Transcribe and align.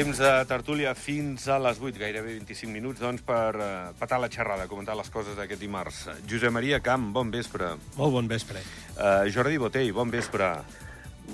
Temps 0.00 0.16
de 0.16 0.28
tertúlia 0.48 0.94
fins 0.96 1.42
a 1.52 1.58
les 1.60 1.76
8, 1.76 1.98
gairebé 2.00 2.30
25 2.38 2.72
minuts, 2.72 3.02
doncs, 3.04 3.20
per 3.20 3.50
uh, 3.60 3.64
patar 4.00 4.16
la 4.22 4.30
xerrada, 4.32 4.64
comentar 4.64 4.94
les 4.96 5.10
coses 5.12 5.36
d'aquest 5.36 5.60
dimarts. 5.60 5.98
Josep 6.30 6.54
Maria 6.56 6.78
Camp, 6.80 7.10
bon 7.12 7.28
vespre. 7.28 7.74
Molt 7.98 8.14
bon 8.14 8.30
vespre. 8.30 8.62
Uh, 8.94 9.28
Jordi 9.28 9.60
Botell, 9.60 9.90
bon 9.92 10.08
vespre. 10.08 10.48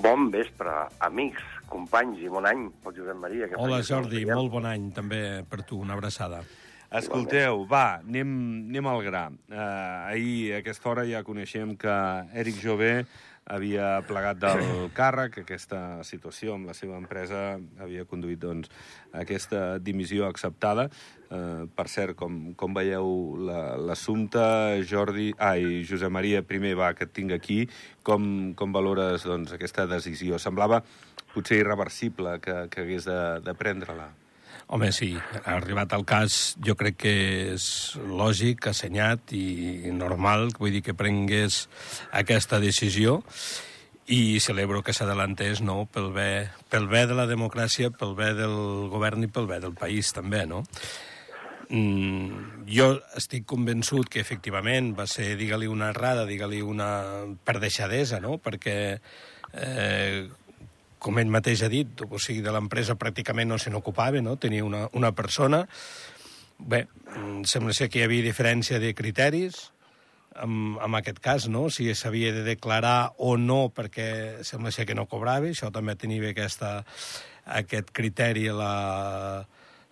Bon 0.02 0.26
vespre, 0.34 0.74
amics, 1.06 1.46
companys 1.70 2.24
i 2.26 2.32
bon 2.32 2.50
any 2.50 2.66
pel 2.82 2.96
Josep 2.98 3.22
Maria. 3.22 3.46
Que 3.46 3.62
Hola, 3.62 3.78
Jordi, 3.86 4.24
molt 4.26 4.50
bon 4.56 4.66
any 4.66 4.90
també 4.98 5.20
per 5.46 5.62
tu, 5.62 5.78
una 5.86 5.94
abraçada. 5.94 6.42
Escolteu, 6.94 7.64
va, 7.66 7.98
anem, 7.98 8.34
anem 8.70 8.86
al 8.86 9.00
gra. 9.02 9.24
Uh, 9.50 9.56
ahir, 10.12 10.54
a 10.54 10.60
aquesta 10.62 10.92
hora, 10.92 11.06
ja 11.08 11.24
coneixem 11.26 11.74
que 11.80 11.94
Eric 12.38 12.60
Jové 12.62 12.92
havia 13.46 14.02
plegat 14.06 14.38
del 14.42 14.62
càrrec. 14.98 15.40
Aquesta 15.42 16.02
situació 16.06 16.54
amb 16.54 16.70
la 16.70 16.74
seva 16.78 16.98
empresa 16.98 17.56
havia 17.82 18.06
conduït 18.06 18.38
doncs, 18.42 18.70
a 19.12 19.24
aquesta 19.24 19.78
dimissió 19.82 20.28
acceptada. 20.30 20.86
Uh, 21.26 21.66
per 21.74 21.88
cert, 21.90 22.14
com, 22.18 22.52
com 22.54 22.76
veieu 22.76 23.08
l'assumpte, 23.88 24.42
la, 24.42 24.84
Jordi... 24.86 25.32
Ai, 25.42 25.82
Josep 25.88 26.12
Maria, 26.14 26.44
primer 26.46 26.76
va, 26.78 26.92
que 26.94 27.08
et 27.08 27.14
tinc 27.16 27.34
aquí. 27.34 27.64
Com, 28.06 28.54
com 28.54 28.74
valores 28.74 29.26
doncs, 29.26 29.56
aquesta 29.56 29.88
decisió? 29.90 30.38
Semblava 30.38 30.84
potser 31.34 31.58
irreversible 31.60 32.38
que, 32.40 32.62
que 32.70 32.86
hagués 32.86 33.10
de, 33.10 33.18
de 33.44 33.56
prendre-la. 33.58 34.12
Home, 34.66 34.90
sí, 34.90 35.12
ha 35.44 35.52
arribat 35.54 35.92
al 35.94 36.02
cas, 36.02 36.56
jo 36.58 36.74
crec 36.74 36.96
que 37.04 37.14
és 37.52 37.66
lògic, 38.02 38.66
assenyat 38.66 39.30
i 39.36 39.92
normal, 39.94 40.48
vull 40.58 40.74
dir 40.74 40.82
que 40.82 40.96
prengués 40.98 41.68
aquesta 42.10 42.58
decisió 42.58 43.20
i 44.10 44.40
celebro 44.42 44.82
que 44.82 44.94
s'adelantés 44.94 45.62
no, 45.62 45.84
pel, 45.86 46.10
bé, 46.14 46.30
pel 46.70 46.88
bé 46.90 47.04
de 47.06 47.14
la 47.14 47.28
democràcia, 47.30 47.92
pel 47.94 48.16
bé 48.18 48.32
del 48.38 48.56
govern 48.90 49.22
i 49.22 49.30
pel 49.30 49.46
bé 49.50 49.60
del 49.62 49.74
país 49.78 50.10
també, 50.14 50.42
no? 50.50 50.64
Mm, 51.66 52.66
jo 52.70 52.88
estic 53.18 53.46
convençut 53.50 54.10
que 54.10 54.22
efectivament 54.22 54.92
va 54.98 55.06
ser, 55.10 55.32
digue-li 55.38 55.70
una 55.70 55.92
errada, 55.94 56.26
digue-li 56.26 56.58
una 56.62 56.90
per 57.46 57.58
deixadesa, 57.62 58.18
no? 58.22 58.38
Perquè 58.42 58.76
eh, 58.94 60.26
com 61.06 61.20
ell 61.22 61.30
mateix 61.30 61.62
ha 61.62 61.70
dit, 61.70 62.02
o 62.02 62.18
sigui, 62.18 62.42
de 62.42 62.50
l'empresa 62.54 62.98
pràcticament 62.98 63.52
no 63.52 63.60
se 63.62 63.70
n'ocupava, 63.70 64.18
no? 64.24 64.34
tenia 64.42 64.66
una, 64.66 64.86
una 64.98 65.12
persona. 65.14 65.62
Bé, 66.58 66.86
sembla 67.46 67.74
ser 67.76 67.86
que 67.92 68.00
hi 68.00 68.06
havia 68.06 68.24
diferència 68.26 68.80
de 68.82 68.90
criteris 68.96 69.60
en, 70.42 70.74
en 70.82 70.96
aquest 70.98 71.20
cas, 71.22 71.46
no? 71.52 71.68
si 71.70 71.86
s'havia 71.94 72.32
de 72.34 72.42
declarar 72.46 73.12
o 73.22 73.36
no 73.38 73.68
perquè 73.76 74.42
sembla 74.46 74.72
ser 74.74 74.88
que 74.88 74.96
no 74.98 75.06
cobrava, 75.06 75.52
això 75.52 75.70
també 75.72 75.94
tenia 76.00 76.32
aquesta, 76.32 76.80
aquest 77.60 77.94
criteri 77.94 78.48
la 78.50 79.46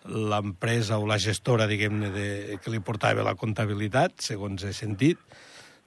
l'empresa 0.05 0.99
o 1.01 1.07
la 1.09 1.17
gestora, 1.17 1.65
diguem-ne, 1.65 2.11
que 2.61 2.69
li 2.69 2.77
portava 2.77 3.23
la 3.25 3.33
comptabilitat, 3.39 4.19
segons 4.21 4.61
he 4.61 4.73
sentit, 4.75 5.17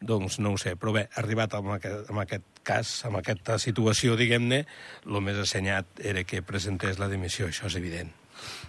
doncs 0.00 0.38
no 0.38 0.54
ho 0.54 0.60
sé, 0.60 0.76
però 0.78 0.94
bé, 0.94 1.08
arribat 1.20 1.56
amb 1.58 1.74
aquest, 1.74 2.08
amb 2.12 2.22
aquest 2.22 2.62
cas, 2.66 2.92
amb 3.08 3.18
aquesta 3.18 3.58
situació, 3.58 4.16
diguem-ne, 4.18 4.62
el 5.06 5.20
més 5.24 5.38
assenyat 5.42 6.00
era 6.06 6.24
que 6.24 6.44
presentés 6.46 7.00
la 7.02 7.10
dimissió, 7.10 7.48
això 7.48 7.66
és 7.66 7.76
evident. 7.80 8.14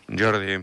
Jordi. 0.10 0.58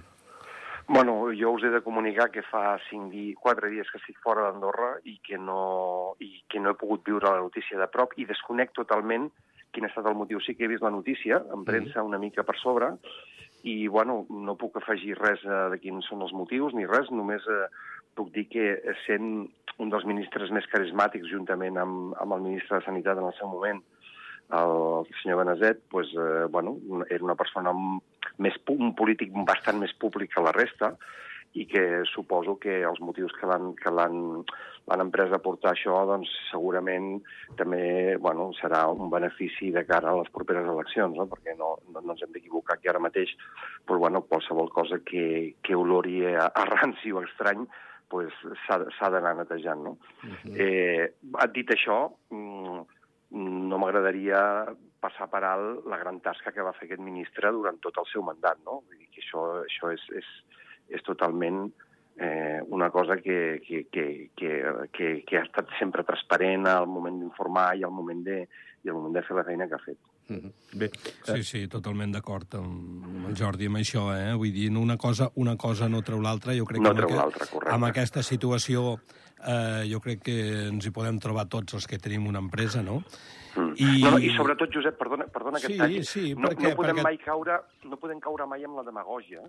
Bueno, 0.88 1.32
jo 1.34 1.50
us 1.56 1.65
he 1.66 1.71
de 1.71 1.82
comunicar 1.82 2.28
que 2.31 2.44
fa 2.47 2.76
cinc 2.87 3.10
di 3.10 3.32
quatre 3.34 3.71
dies 3.72 3.88
que 3.91 3.99
estic 3.99 4.21
fora 4.22 4.44
d'Andorra 4.47 4.93
i, 5.03 5.16
que 5.19 5.38
no, 5.38 6.15
i 6.22 6.44
que 6.47 6.62
no 6.62 6.71
he 6.71 6.78
pogut 6.78 7.03
viure 7.06 7.26
la 7.26 7.43
notícia 7.43 7.78
de 7.78 7.88
prop 7.91 8.15
i 8.16 8.26
desconec 8.26 8.71
totalment 8.75 9.26
quin 9.75 9.84
ha 9.84 9.91
estat 9.91 10.06
el 10.06 10.15
motiu. 10.15 10.38
Sí 10.41 10.55
que 10.55 10.66
he 10.66 10.71
vist 10.71 10.87
la 10.87 10.94
notícia, 10.94 11.43
en 11.53 11.66
premsa 11.66 12.06
una 12.06 12.22
mica 12.22 12.47
per 12.47 12.55
sobre, 12.62 12.93
i 13.66 13.88
bueno, 13.91 14.21
no 14.31 14.55
puc 14.55 14.78
afegir 14.78 15.19
res 15.19 15.43
eh, 15.43 15.62
de 15.75 15.81
quins 15.82 16.06
són 16.06 16.22
els 16.22 16.34
motius 16.37 16.75
ni 16.78 16.87
res, 16.87 17.10
només 17.10 17.44
eh, 17.50 17.66
puc 18.16 18.32
dir 18.34 18.47
que 18.53 18.97
sent 19.04 19.47
un 19.82 19.93
dels 19.93 20.06
ministres 20.09 20.53
més 20.54 20.66
carismàtics 20.72 21.31
juntament 21.31 21.77
amb, 21.81 22.16
amb 22.22 22.37
el 22.37 22.44
ministre 22.49 22.78
de 22.78 22.87
Sanitat 22.87 23.21
en 23.21 23.28
el 23.28 23.37
seu 23.38 23.50
moment, 23.53 23.82
el 24.56 25.06
senyor 25.22 25.43
Benazet, 25.43 25.82
pues, 25.91 26.09
eh, 26.15 26.47
bueno, 26.49 26.76
era 27.10 27.25
una 27.25 27.34
persona 27.34 27.72
més, 28.38 28.56
un 28.71 28.94
polític 28.94 29.32
bastant 29.47 29.81
més 29.82 29.94
públic 30.00 30.32
que 30.34 30.44
la 30.44 30.55
resta 30.55 30.94
i 31.56 31.65
que 31.66 32.05
suposo 32.12 32.59
que 32.60 32.82
els 32.84 33.00
motius 33.00 33.32
que 33.38 33.49
l'han 33.49 33.71
que 33.78 33.91
l'han 33.91 34.44
emprès 35.03 35.32
a 35.32 35.41
portar 35.43 35.72
això, 35.72 35.97
doncs 36.09 36.31
segurament 36.50 37.22
també 37.56 38.16
bueno, 38.21 38.50
serà 38.60 38.84
un 38.93 39.09
benefici 39.10 39.71
de 39.72 39.87
cara 39.88 40.12
a 40.12 40.19
les 40.21 40.28
properes 40.34 40.69
eleccions, 40.69 41.16
no? 41.16 41.26
perquè 41.31 41.56
no, 41.56 41.72
no, 41.88 42.03
no 42.03 42.12
ens 42.12 42.22
hem 42.26 42.34
d'equivocar 42.34 42.76
que 42.82 42.93
ara 42.93 43.03
mateix 43.03 43.32
pues, 43.87 43.99
bueno, 43.99 44.26
qualsevol 44.28 44.71
cosa 44.71 45.00
que, 45.00 45.56
que 45.62 45.75
olori 45.75 46.21
a, 46.34 46.50
a 46.53 46.69
ranci 46.69 47.12
o 47.12 47.25
estrany 47.25 47.65
pues, 48.09 48.34
s'ha 48.67 49.11
d'anar 49.11 49.34
netejant. 49.37 49.83
No? 49.83 49.97
Uh 50.22 50.34
-huh. 50.44 50.56
eh, 50.61 51.12
dit 51.53 51.71
això, 51.71 51.99
no 53.31 53.78
m'agradaria 53.78 54.67
passar 55.00 55.28
per 55.28 55.43
alt 55.44 55.87
la 55.87 55.99
gran 55.99 56.21
tasca 56.21 56.53
que 56.53 56.62
va 56.62 56.72
fer 56.72 56.87
aquest 56.87 57.03
ministre 57.03 57.50
durant 57.53 57.78
tot 57.81 57.99
el 57.99 58.06
seu 58.12 58.22
mandat. 58.22 58.59
No? 58.65 58.83
Vull 58.87 58.99
dir 58.99 59.09
que 59.11 59.21
això, 59.21 59.65
això 59.65 59.93
és, 59.93 60.03
és, 60.21 60.28
és 60.89 61.03
totalment 61.03 61.72
eh, 62.17 62.61
una 62.69 62.91
cosa 62.91 63.17
que, 63.17 63.61
que, 63.67 63.87
que, 63.91 64.31
que, 64.34 64.65
que, 64.93 65.25
que 65.27 65.38
ha 65.38 65.44
estat 65.44 65.69
sempre 65.78 66.05
transparent 66.05 66.67
al 66.67 66.87
moment 66.87 67.21
d'informar 67.21 67.77
i 67.77 67.84
al 67.84 67.93
moment 67.93 68.23
de, 68.25 68.49
i 68.84 68.88
al 68.88 68.94
moment 68.94 69.15
de 69.15 69.23
fer 69.23 69.37
la 69.37 69.44
feina 69.44 69.69
que 69.69 69.75
ha 69.75 69.84
fet. 69.84 69.99
Mm 70.28 70.37
-hmm. 70.37 70.53
Bé. 70.78 70.91
Sí, 71.25 71.42
sí, 71.42 71.69
totalment 71.69 72.12
d'acord 72.12 72.54
amb 72.54 73.28
el 73.28 73.37
Jordi 73.37 73.66
amb 73.66 73.76
això, 73.76 74.10
eh? 74.14 74.34
Vull 74.34 74.53
dir, 74.53 74.70
una 74.76 74.97
cosa, 74.97 75.31
una 75.34 75.56
cosa 75.56 75.88
no 75.88 76.03
treu 76.03 76.20
l'altra. 76.20 76.53
Jo 76.54 76.64
crec 76.64 76.81
no 76.82 76.91
que 76.91 76.97
treu 76.97 77.09
amb, 77.10 77.19
l'altra, 77.19 77.47
correcte. 77.47 77.75
amb 77.75 77.84
aquesta 77.84 78.22
situació 78.22 78.98
eh, 79.47 79.84
jo 79.91 80.00
crec 80.00 80.22
que 80.22 80.69
ens 80.69 80.87
hi 80.87 80.91
podem 80.91 81.19
trobar 81.19 81.47
tots 81.48 81.75
els 81.75 81.87
que 81.87 81.98
tenim 81.98 82.26
una 82.26 82.38
empresa, 82.38 82.82
no? 82.82 83.03
Mm. 83.56 83.72
I... 83.76 84.03
No, 84.03 84.19
I 84.19 84.34
sobretot, 84.37 84.72
Josep, 84.72 84.98
perdona, 84.98 85.28
perdona 85.32 85.60
que 85.60 85.72
sí, 85.72 85.78
et 85.81 86.04
sí, 86.04 86.34
no, 86.34 86.48
perquè, 86.48 86.70
no, 86.70 86.76
podem 86.76 86.97
perquè... 86.97 87.06
mai 87.08 87.19
caure, 87.22 87.60
no 87.84 87.97
podem 87.97 88.20
caure 88.20 88.47
mai 88.47 88.64
amb 88.64 88.76
la 88.76 88.84
demagògia. 88.84 89.47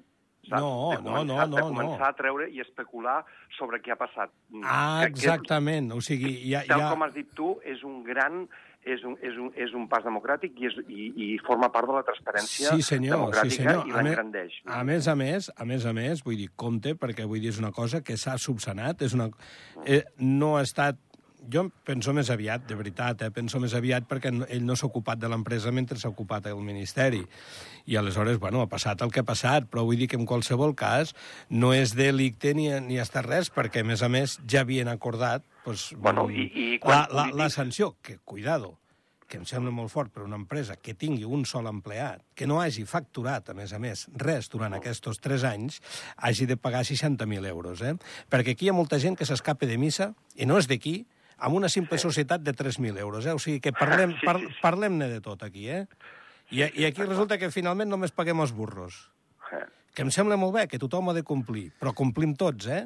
Saps? 0.47 0.61
No, 0.61 0.93
de 0.93 1.01
no, 1.01 1.11
no, 1.11 1.35
començar, 1.35 1.47
no, 1.49 1.55
De 1.55 1.61
no. 1.61 1.67
començar 1.73 2.07
a 2.07 2.15
treure 2.15 2.47
i 2.47 2.61
especular 2.63 3.17
sobre 3.57 3.81
què 3.83 3.91
ha 3.91 3.99
passat. 3.99 4.31
Ah, 4.63 5.03
exactament. 5.07 5.91
O 5.91 5.99
sigui, 5.99 6.37
hi 6.47 6.55
ha... 6.55 6.63
Tal 6.69 6.85
com 6.93 7.03
has 7.03 7.13
dit 7.17 7.27
tu, 7.35 7.57
és 7.67 7.83
un 7.83 7.99
gran 8.07 8.45
és 8.93 9.03
un, 9.03 9.15
és 9.21 9.35
un, 9.37 9.51
és 9.55 9.73
un 9.75 9.87
pas 9.91 10.03
democràtic 10.05 10.55
i, 10.61 10.67
és, 10.69 10.77
i, 10.87 11.07
i 11.25 11.27
forma 11.45 11.69
part 11.73 11.87
de 11.89 11.93
la 11.97 12.03
transparència 12.07 12.73
Sí, 12.75 12.81
senyor, 12.85 13.17
democràtica 13.17 13.49
sí, 13.51 13.61
senyor. 13.63 13.87
i 13.87 13.91
A 13.91 13.97
me- 13.97 14.03
l'engrandeix. 14.09 14.59
A 14.65 14.83
més 14.87 15.07
a 15.07 15.15
més, 15.19 15.51
a 15.55 15.65
més 15.65 15.85
a 15.85 15.93
més, 15.93 16.23
vull 16.25 16.37
dir, 16.39 16.49
compte, 16.55 16.95
perquè 16.95 17.25
vull 17.27 17.41
dir, 17.43 17.49
és 17.55 17.59
una 17.59 17.71
cosa 17.71 18.01
que 18.01 18.17
s'ha 18.17 18.37
subsanat, 18.37 19.01
és 19.01 19.13
una... 19.17 19.29
Eh, 19.85 20.03
no 20.19 20.55
ha 20.57 20.63
estat 20.63 20.97
jo 21.51 21.67
penso 21.87 22.13
més 22.13 22.29
aviat, 22.29 22.65
de 22.67 22.75
veritat, 22.75 23.21
eh? 23.21 23.31
penso 23.31 23.59
més 23.59 23.73
aviat 23.73 24.07
perquè 24.07 24.31
no- 24.33 24.45
ell 24.49 24.65
no 24.65 24.75
s'ha 24.75 24.87
ocupat 24.87 25.19
de 25.19 25.29
l'empresa 25.29 25.71
mentre 25.71 25.97
s'ha 25.99 26.09
ocupat 26.09 26.45
el 26.47 26.57
Ministeri. 26.61 27.21
I 27.87 27.95
aleshores, 27.95 28.37
bueno, 28.39 28.61
ha 28.61 28.67
passat 28.67 29.01
el 29.01 29.11
que 29.11 29.21
ha 29.21 29.27
passat, 29.27 29.69
però 29.71 29.83
vull 29.87 29.97
dir 29.97 30.07
que 30.11 30.17
en 30.19 30.25
qualsevol 30.25 30.75
cas 30.75 31.13
no 31.49 31.73
és 31.73 31.95
delicte 31.95 32.53
ni, 32.53 32.67
ni 32.81 32.99
estat 32.99 33.25
res, 33.25 33.51
perquè, 33.53 33.81
a 33.81 33.87
més 33.87 34.03
a 34.03 34.09
més, 34.09 34.39
ja 34.47 34.61
havien 34.61 34.87
acordat 34.91 35.43
doncs, 35.65 35.93
Bueno, 35.99 36.29
i- 36.31 36.51
i 36.53 36.67
la, 36.73 36.79
quan 36.79 36.97
la, 36.97 37.07
la 37.13 37.23
polítics- 37.31 37.53
sanció, 37.55 37.95
que, 38.01 38.17
cuidado, 38.23 38.77
que 39.27 39.35
em 39.35 39.43
sembla 39.43 39.71
molt 39.75 39.91
fort 39.91 40.11
per 40.15 40.23
una 40.23 40.37
empresa 40.39 40.77
que 40.79 40.93
tingui 40.95 41.25
un 41.27 41.41
sol 41.45 41.67
empleat, 41.67 42.21
que 42.33 42.47
no 42.47 42.61
hagi 42.61 42.85
facturat, 42.87 43.49
a 43.49 43.53
més 43.53 43.73
a 43.75 43.79
més, 43.79 44.05
res 44.15 44.47
durant 44.47 44.71
aquests 44.73 45.19
tres 45.19 45.43
anys, 45.43 45.81
hagi 46.15 46.45
de 46.47 46.55
pagar 46.55 46.85
60.000 46.87 47.45
euros. 47.45 47.81
Eh? 47.81 47.95
Perquè 48.31 48.53
aquí 48.55 48.65
hi 48.65 48.69
ha 48.69 48.73
molta 48.77 48.99
gent 49.03 49.17
que 49.19 49.25
s'escapa 49.27 49.65
de 49.67 49.77
missa, 49.77 50.13
i 50.35 50.45
no 50.47 50.57
és 50.57 50.67
d'aquí, 50.71 51.05
amb 51.37 51.55
una 51.55 51.69
simple 51.69 51.97
societat 52.01 52.41
de 52.41 52.53
3.000 52.53 52.97
euros. 52.99 53.25
Eh? 53.25 53.33
O 53.33 53.39
sigui 53.39 53.59
que 53.61 53.71
parlem, 53.73 54.15
Sí, 54.17 54.25
par, 54.25 54.39
sí, 54.39 54.47
sí. 54.47 54.59
parlem-ne 54.61 55.07
de 55.09 55.21
tot 55.21 55.43
aquí. 55.43 55.67
Eh? 55.69 55.85
I, 56.49 56.63
I 56.81 56.85
aquí 56.89 57.03
resulta 57.03 57.37
que 57.37 57.51
finalment 57.51 57.89
només 57.91 58.11
paguem 58.15 58.39
els 58.41 58.53
burros. 58.55 59.11
Eh, 59.51 59.65
Que 59.97 60.03
em 60.05 60.11
sembla 60.13 60.37
molt 60.37 60.53
bé, 60.53 60.67
que 60.69 60.77
tothom 60.77 61.09
ha 61.09 61.13
de 61.17 61.23
complir, 61.25 61.71
però 61.81 61.89
complim 61.93 62.35
tots, 62.37 62.67
eh? 62.69 62.83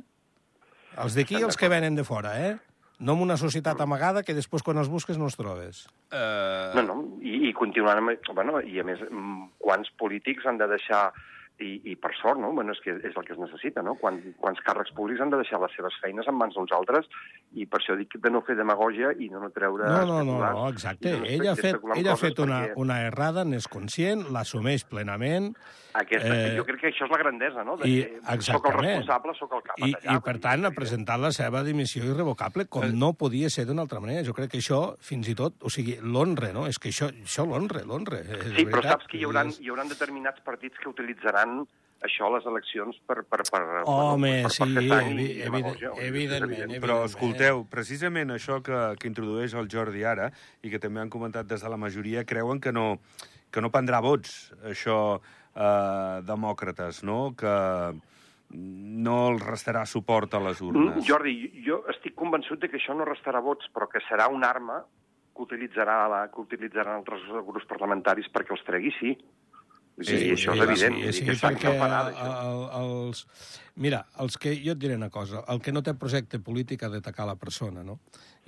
Els 0.97 1.15
d'aquí 1.15 1.35
i 1.39 1.43
els 1.43 1.57
que 1.59 1.67
venen 1.67 1.95
de 1.95 2.05
fora, 2.07 2.37
eh? 2.39 2.53
No 2.99 3.13
amb 3.17 3.23
una 3.25 3.35
societat 3.35 3.79
amagada 3.81 4.21
que 4.23 4.33
després 4.37 4.63
quan 4.63 4.77
els 4.77 4.87
busques 4.87 5.17
no 5.17 5.25
els 5.27 5.35
trobes. 5.35 5.87
Uh, 6.13 6.71
No, 6.77 6.83
no, 6.87 6.95
i, 7.19 7.49
i 7.49 7.53
continuant 7.53 7.97
amb... 7.99 8.13
Bueno, 8.33 8.61
I 8.61 8.79
a 8.79 8.83
més, 8.87 9.01
mm, 9.09 9.57
quants 9.59 9.89
polítics 9.99 10.45
han 10.45 10.57
de 10.61 10.67
deixar 10.71 11.11
i, 11.61 11.71
i 11.91 11.95
per 11.99 12.11
sort, 12.19 12.39
no? 12.41 12.51
Bueno, 12.57 12.75
és, 12.75 12.81
que 12.83 12.95
és 12.97 13.15
el 13.15 13.25
que 13.27 13.35
es 13.35 13.41
necessita, 13.41 13.83
no? 13.85 13.95
Quan, 14.01 14.19
quants 14.41 14.61
càrrecs 14.65 14.93
públics 14.97 15.21
han 15.23 15.33
de 15.33 15.41
deixar 15.41 15.61
les 15.63 15.75
seves 15.77 15.97
feines 16.03 16.27
en 16.27 16.37
mans 16.37 16.57
d'uns 16.57 16.73
altres 16.75 17.09
i 17.53 17.67
per 17.69 17.81
això 17.81 17.97
dic 17.99 18.17
de 18.23 18.31
no 18.33 18.43
fer 18.47 18.57
demagògia 18.59 19.13
i 19.17 19.29
de 19.31 19.41
no 19.41 19.51
treure... 19.55 19.89
No, 19.91 20.05
no, 20.09 20.21
no, 20.27 20.39
no 20.41 20.65
exacte. 20.71 21.17
Ell 21.27 21.47
ha 21.51 21.57
fet, 21.59 21.77
ell 21.97 22.09
ha 22.09 22.17
fet 22.19 22.41
una, 22.43 22.63
perquè... 22.65 22.79
una 22.81 23.01
errada, 23.07 23.45
n'és 23.47 23.69
conscient, 23.71 24.27
l'assumeix 24.33 24.87
plenament... 24.89 25.53
Aquesta, 25.91 26.29
eh, 26.31 26.51
jo 26.55 26.63
crec 26.63 26.77
que 26.79 26.87
això 26.87 27.03
és 27.03 27.11
la 27.11 27.17
grandesa, 27.19 27.65
no? 27.67 27.73
De 27.75 27.87
I, 27.89 27.95
exactament. 28.31 28.45
Soc 28.47 28.67
el 28.69 28.75
responsable, 28.77 29.33
soc 29.35 29.55
el 29.57 29.63
cap. 29.65 29.81
I, 29.81 29.89
allà, 29.89 30.13
I, 30.15 30.21
per 30.23 30.35
tant, 30.45 30.63
ha 30.63 30.71
presentat 30.71 31.19
la 31.19 31.33
seva 31.35 31.65
dimissió 31.67 32.05
irrevocable, 32.07 32.63
com 32.71 32.85
eh. 32.87 32.93
no 32.95 33.11
podia 33.19 33.49
ser 33.51 33.65
d'una 33.67 33.83
altra 33.83 33.99
manera. 33.99 34.23
Jo 34.23 34.31
crec 34.37 34.53
que 34.53 34.61
això, 34.63 34.79
fins 35.03 35.27
i 35.27 35.35
tot, 35.35 35.57
o 35.67 35.71
sigui, 35.73 35.97
l'honre, 35.99 36.53
no? 36.55 36.63
És 36.71 36.79
que 36.79 36.93
això, 36.93 37.11
això 37.11 37.43
l'honre, 37.49 37.83
l'honre. 37.89 38.21
Sí, 38.55 38.63
però 38.71 38.85
saps 38.85 39.11
que 39.11 39.19
hi 39.19 39.25
haurà, 39.27 39.43
hi 39.51 39.73
haurà 39.73 39.83
determinats 39.91 40.39
partits 40.47 40.79
que 40.79 40.87
utilitzaran 40.93 41.50
això 42.01 42.27
a 42.27 42.31
les 42.35 42.45
eleccions 42.49 42.97
per... 43.07 43.21
per, 43.29 43.43
per 43.45 43.61
Home, 43.89 44.31
per, 44.31 44.47
per, 44.47 44.53
sí, 44.55 44.87
per 44.89 45.01
evi 45.01 45.27
evident, 45.45 46.47
evidentment, 46.47 46.79
Però 46.83 47.01
escolteu, 47.05 47.65
precisament 47.69 48.33
això 48.33 48.61
que, 48.65 48.79
que 49.01 49.09
introdueix 49.09 49.53
el 49.57 49.69
Jordi 49.71 50.05
ara, 50.07 50.31
i 50.65 50.73
que 50.73 50.81
també 50.81 51.03
han 51.03 51.13
comentat 51.13 51.49
des 51.49 51.61
de 51.61 51.71
la 51.71 51.79
majoria, 51.81 52.25
creuen 52.25 52.61
que 52.63 52.73
no, 52.73 52.87
que 53.53 53.61
no 53.61 53.69
prendrà 53.73 54.01
vots, 54.01 54.53
això, 54.71 54.97
eh, 55.55 56.21
demòcrates, 56.27 57.03
no? 57.07 57.19
Que 57.37 57.53
no 58.51 59.17
els 59.29 59.43
restarà 59.45 59.85
suport 59.87 60.33
a 60.35 60.41
les 60.43 60.59
urnes. 60.63 60.97
Mm, 60.97 61.05
Jordi, 61.07 61.35
jo 61.65 61.81
estic 61.91 62.17
convençut 62.19 62.59
de 62.59 62.71
que 62.71 62.81
això 62.81 62.95
no 62.97 63.07
restarà 63.07 63.39
vots, 63.43 63.69
però 63.73 63.87
que 63.91 64.01
serà 64.09 64.27
una 64.31 64.49
arma 64.51 64.81
que 65.31 65.45
utilitzarà 65.45 66.07
la, 66.11 66.25
que 66.33 66.41
utilitzaran 66.43 66.97
altres 66.99 67.23
grups 67.47 67.67
parlamentaris 67.69 68.27
perquè 68.33 68.51
els 68.55 68.65
tregui, 68.67 68.91
sí. 68.99 69.15
Sí, 69.99 70.15
sí, 70.17 70.29
això 70.33 70.55
és 70.55 70.63
evident. 70.65 70.95
Sí, 71.01 71.11
sí, 71.19 71.25
que 71.27 71.35
perquè 71.37 71.75
farà, 71.77 72.05
el, 72.23 72.63
els... 72.79 73.25
Mira, 73.81 74.01
els 74.23 74.35
que, 74.37 74.51
jo 74.59 74.73
et 74.75 74.79
diré 74.81 74.97
una 74.97 75.09
cosa, 75.09 75.45
el 75.51 75.61
que 75.63 75.71
no 75.71 75.81
té 75.83 75.93
projecte 75.97 76.41
polític 76.43 76.83
ha 76.83 76.89
d'atacar 76.91 77.25
la 77.29 77.37
persona, 77.39 77.85
no? 77.87 77.99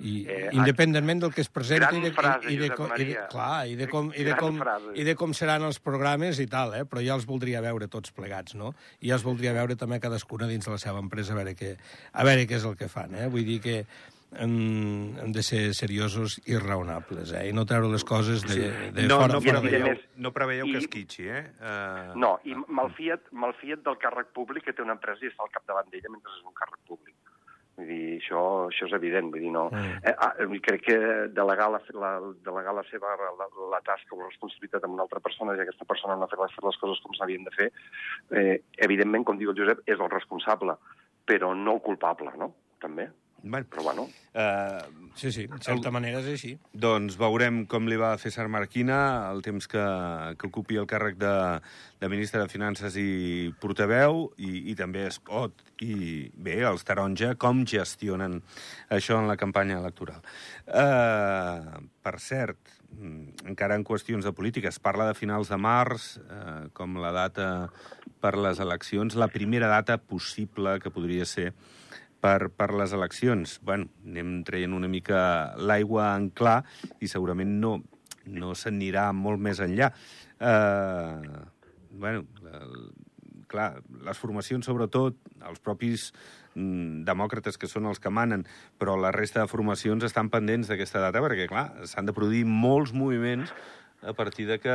I 0.04 0.14
eh, 0.28 0.48
independentment 0.52 1.22
del 1.22 1.32
que 1.32 1.40
es 1.44 1.48
presenti 1.54 2.00
i 2.00 2.02
de, 2.02 2.10
frase, 2.16 2.50
i, 2.50 2.58
de, 2.58 2.66
i, 2.66 3.06
de, 3.08 3.26
clar, 3.30 3.66
i 3.70 3.76
de 3.78 3.88
com, 3.88 4.10
i 4.10 4.26
de 4.26 4.34
com, 4.36 4.58
i 4.92 5.06
de 5.06 5.14
com 5.18 5.34
seran 5.36 5.64
els 5.64 5.78
programes 5.80 6.40
i 6.42 6.48
tal, 6.50 6.74
eh? 6.76 6.82
però 6.90 7.02
ja 7.04 7.14
els 7.16 7.28
voldria 7.30 7.62
veure 7.64 7.88
tots 7.88 8.12
plegats, 8.14 8.56
no? 8.58 8.74
I 9.00 9.12
ja 9.12 9.18
els 9.20 9.26
voldria 9.26 9.54
veure 9.56 9.78
també 9.80 10.00
cadascuna 10.02 10.50
dins 10.50 10.66
de 10.66 10.74
la 10.74 10.80
seva 10.82 11.00
empresa 11.00 11.32
a 11.32 11.38
veure 11.38 11.54
què, 11.58 11.76
a 12.12 12.26
veure 12.26 12.48
què 12.50 12.58
és 12.58 12.66
el 12.68 12.76
que 12.80 12.90
fan, 12.90 13.14
eh? 13.16 13.30
Vull 13.32 13.46
dir 13.48 13.60
que 13.64 13.78
hem, 14.38 14.54
hem 15.22 15.32
de 15.32 15.42
ser 15.46 15.62
seriosos 15.74 16.38
i 16.50 16.58
raonables, 16.58 17.32
eh? 17.32 17.48
i 17.50 17.52
no 17.56 17.66
treure 17.68 17.90
les 17.92 18.04
coses 18.06 18.44
de, 18.46 18.70
de 18.94 19.06
no, 19.08 19.20
fora. 19.22 19.34
No, 19.34 19.40
fora 19.44 19.60
preveieu, 19.64 20.00
no 20.16 20.32
preveieu 20.36 20.70
I, 20.70 20.72
que 20.74 20.82
esquitxi, 20.84 21.28
eh? 21.28 21.44
Uh... 21.60 22.14
No, 22.20 22.36
i 22.48 22.56
malfia't, 22.56 23.30
malfia't 23.44 23.84
del 23.86 23.98
càrrec 24.02 24.32
públic 24.36 24.68
que 24.68 24.76
té 24.76 24.84
una 24.84 24.96
empresa 24.98 25.24
i 25.24 25.32
està 25.32 25.46
al 25.46 25.54
capdavant 25.54 25.90
d'ella 25.92 26.12
mentre 26.12 26.34
és 26.34 26.44
un 26.46 26.56
càrrec 26.58 26.80
públic. 26.88 27.16
Vull 27.74 27.88
dir, 27.90 28.20
això, 28.20 28.40
això 28.70 28.86
és 28.86 28.94
evident, 28.94 29.32
vull 29.34 29.42
dir, 29.42 29.50
no... 29.54 29.64
Mm. 29.74 29.96
Eh, 30.06 30.14
ah, 30.14 30.60
crec 30.68 30.84
que 30.86 30.98
delegar 31.34 31.66
la, 31.74 31.80
la, 31.98 32.12
delegar 32.46 32.76
la 32.76 32.84
seva 32.90 33.16
la, 33.18 33.48
la 33.72 33.80
tasca 33.86 34.14
o 34.14 34.20
la 34.20 34.28
responsabilitat 34.28 34.86
amb 34.86 34.94
una 34.94 35.06
altra 35.08 35.22
persona 35.24 35.56
i 35.56 35.64
aquesta 35.64 35.88
persona 35.88 36.14
no 36.14 36.28
ha 36.28 36.30
fet 36.30 36.42
les, 36.44 36.54
les 36.68 36.78
coses 36.82 37.02
com 37.02 37.18
s'havien 37.18 37.46
de 37.48 37.54
fer, 37.56 37.72
eh, 38.38 38.56
evidentment, 38.86 39.26
com 39.26 39.40
diu 39.40 39.50
el 39.50 39.58
Josep, 39.58 39.82
és 39.90 39.98
el 39.98 40.12
responsable, 40.12 40.78
però 41.26 41.50
no 41.58 41.78
el 41.78 41.82
culpable, 41.82 42.36
no? 42.38 42.52
També. 42.84 43.08
Bueno, 43.46 43.66
però 43.68 43.82
bueno... 43.82 44.08
Uh, 44.34 45.10
sí, 45.14 45.30
sí, 45.30 45.42
en 45.42 45.60
certa 45.60 45.90
el, 45.90 45.94
manera 45.94 46.18
és 46.18 46.26
així. 46.32 46.54
Doncs 46.72 47.14
veurem 47.20 47.60
com 47.70 47.84
li 47.86 47.98
va 48.00 48.14
a 48.14 48.18
César 48.18 48.48
Marquina 48.50 48.96
el 49.28 49.44
temps 49.44 49.68
que, 49.70 49.82
que 50.40 50.48
ocupi 50.48 50.80
el 50.80 50.88
càrrec 50.90 51.18
de, 51.20 51.34
de 52.00 52.10
ministre 52.10 52.40
de 52.40 52.48
Finances 52.50 52.96
i 52.98 53.52
portaveu, 53.62 54.24
i, 54.40 54.72
i 54.72 54.74
també 54.78 55.04
es 55.10 55.20
pot, 55.22 55.60
i 55.84 56.32
bé, 56.34 56.56
els 56.66 56.82
taronja, 56.88 57.34
com 57.36 57.62
gestionen 57.68 58.40
això 58.88 59.20
en 59.20 59.28
la 59.28 59.36
campanya 59.38 59.76
electoral. 59.78 60.24
Uh, 60.64 61.84
per 62.02 62.16
cert, 62.24 62.74
mm, 62.96 63.46
encara 63.52 63.76
en 63.76 63.84
qüestions 63.86 64.24
de 64.24 64.32
política, 64.34 64.72
es 64.72 64.80
parla 64.82 65.12
de 65.12 65.20
finals 65.20 65.52
de 65.52 65.60
març 65.60 66.14
uh, 66.24 66.72
com 66.72 66.96
la 66.98 67.12
data 67.14 67.48
per 68.24 68.38
les 68.40 68.58
eleccions, 68.58 69.20
la 69.20 69.28
primera 69.28 69.68
data 69.68 70.00
possible 70.00 70.78
que 70.80 70.90
podria 70.90 71.28
ser 71.28 71.52
per, 72.24 72.48
per 72.56 72.72
les 72.72 72.94
eleccions. 72.96 73.58
bueno, 73.62 73.90
anem 74.06 74.38
traient 74.48 74.72
una 74.72 74.88
mica 74.88 75.52
l'aigua 75.60 76.14
en 76.16 76.30
clar 76.32 76.62
i 77.04 77.10
segurament 77.10 77.58
no, 77.60 77.76
no 78.24 78.54
s'anirà 78.56 79.10
molt 79.12 79.42
més 79.44 79.60
enllà. 79.60 79.90
Eh, 80.40 81.42
bueno, 82.00 82.24
el, 82.48 82.78
clar, 83.50 83.68
les 84.08 84.18
formacions, 84.18 84.64
sobretot, 84.66 85.20
els 85.44 85.60
propis 85.60 86.08
mm, 86.54 87.04
demòcrates 87.06 87.60
que 87.60 87.68
són 87.70 87.90
els 87.92 88.00
que 88.00 88.12
manen, 88.12 88.46
però 88.80 88.96
la 88.96 89.12
resta 89.14 89.42
de 89.44 89.50
formacions 89.50 90.08
estan 90.08 90.32
pendents 90.32 90.72
d'aquesta 90.72 91.04
data 91.04 91.22
perquè, 91.24 91.48
clar, 91.50 91.68
s'han 91.90 92.08
de 92.08 92.16
produir 92.16 92.44
molts 92.48 92.96
moviments 92.96 93.52
a 94.04 94.12
partir 94.12 94.46
de 94.46 94.58
que 94.60 94.74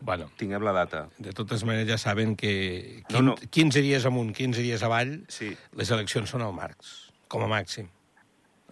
bueno, 0.00 0.30
tinguem 0.36 0.62
la 0.64 0.72
data. 0.72 1.08
De 1.18 1.32
totes 1.32 1.64
maneres 1.64 1.88
ja 1.88 1.98
saben 1.98 2.34
que 2.36 3.04
15, 3.08 3.22
no, 3.22 3.22
no. 3.32 3.34
15 3.36 3.82
dies 3.84 4.06
amunt, 4.08 4.32
15 4.36 4.64
dies 4.64 4.82
avall, 4.82 5.18
sí. 5.28 5.52
les 5.76 5.92
eleccions 5.94 6.30
són 6.30 6.44
al 6.46 6.54
març, 6.56 7.12
com 7.28 7.44
a 7.44 7.50
màxim. 7.50 7.90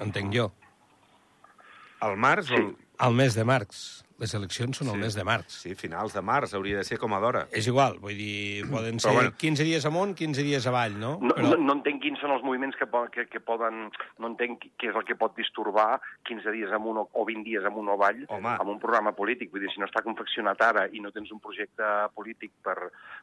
Entenc 0.03 0.33
jo. 0.35 0.49
Al 2.03 2.17
març 2.19 2.51
sí. 2.51 2.59
o... 2.59 2.73
Al 3.03 3.15
mes 3.19 3.37
de 3.37 3.45
març. 3.45 4.03
Les 4.23 4.33
eleccions 4.39 4.79
són 4.79 4.87
sí. 4.87 4.95
el 4.95 5.01
mes 5.03 5.17
de 5.19 5.25
març. 5.27 5.55
Sí, 5.65 5.73
finals 5.79 6.15
de 6.15 6.23
març, 6.23 6.53
hauria 6.55 6.79
de 6.79 6.87
ser 6.87 6.99
com 7.03 7.15
a 7.17 7.19
d'hora. 7.23 7.43
És 7.59 7.67
igual, 7.67 7.97
vull 8.03 8.15
dir, 8.15 8.63
poden 8.71 9.01
ser 9.03 9.15
bueno. 9.17 9.33
15 9.41 9.67
dies 9.67 9.87
amunt, 9.89 10.15
15 10.19 10.45
dies 10.47 10.69
avall, 10.71 10.95
no? 10.95 11.17
No, 11.19 11.35
Però... 11.35 11.51
no, 11.51 11.59
no 11.67 11.77
entenc 11.81 12.03
quins 12.05 12.23
són 12.23 12.35
els 12.37 12.45
moviments 12.47 12.79
que, 12.79 12.87
que, 13.17 13.27
que 13.33 13.43
poden... 13.43 13.89
No 14.23 14.31
entenc 14.31 14.69
què 14.79 14.93
és 14.93 14.99
el 14.99 15.07
que 15.09 15.19
pot 15.19 15.35
distorbar 15.39 15.97
15 16.31 16.55
dies 16.55 16.75
amunt 16.77 17.03
o, 17.03 17.07
o 17.19 17.27
20 17.27 17.49
dies 17.49 17.67
amunt 17.67 17.91
o 17.91 17.97
avall 17.97 18.23
Home. 18.29 18.55
amb 18.55 18.75
un 18.77 18.79
programa 18.83 19.15
polític. 19.19 19.51
Vull 19.51 19.67
dir, 19.67 19.73
si 19.75 19.83
no 19.83 19.91
està 19.91 20.05
confeccionat 20.07 20.63
ara 20.63 20.87
i 20.95 21.03
no 21.03 21.11
tens 21.15 21.35
un 21.35 21.43
projecte 21.43 21.91
polític 22.15 22.55
per, 22.63 22.77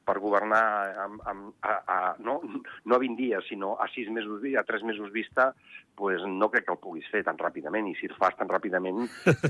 per 0.04 0.18
governar 0.20 0.66
amb, 1.06 1.24
amb, 1.32 1.54
a, 1.64 1.78
a, 1.80 2.00
no, 2.20 2.42
no 2.44 3.00
a 3.00 3.04
20 3.06 3.20
dies, 3.24 3.48
sinó 3.48 3.78
a 3.80 3.88
6 3.96 4.12
mesos, 4.20 4.44
a 4.60 4.68
3 4.68 4.84
mesos 4.92 5.16
vista, 5.16 5.54
pues 6.00 6.22
no 6.26 6.50
crec 6.50 6.64
que 6.66 6.72
el 6.72 6.80
puguis 6.80 7.08
fer 7.12 7.26
tan 7.28 7.38
ràpidament. 7.38 7.90
I 7.92 7.96
si 8.00 8.08
el 8.08 8.16
fas 8.16 8.38
tan 8.40 8.48
ràpidament, 8.48 9.04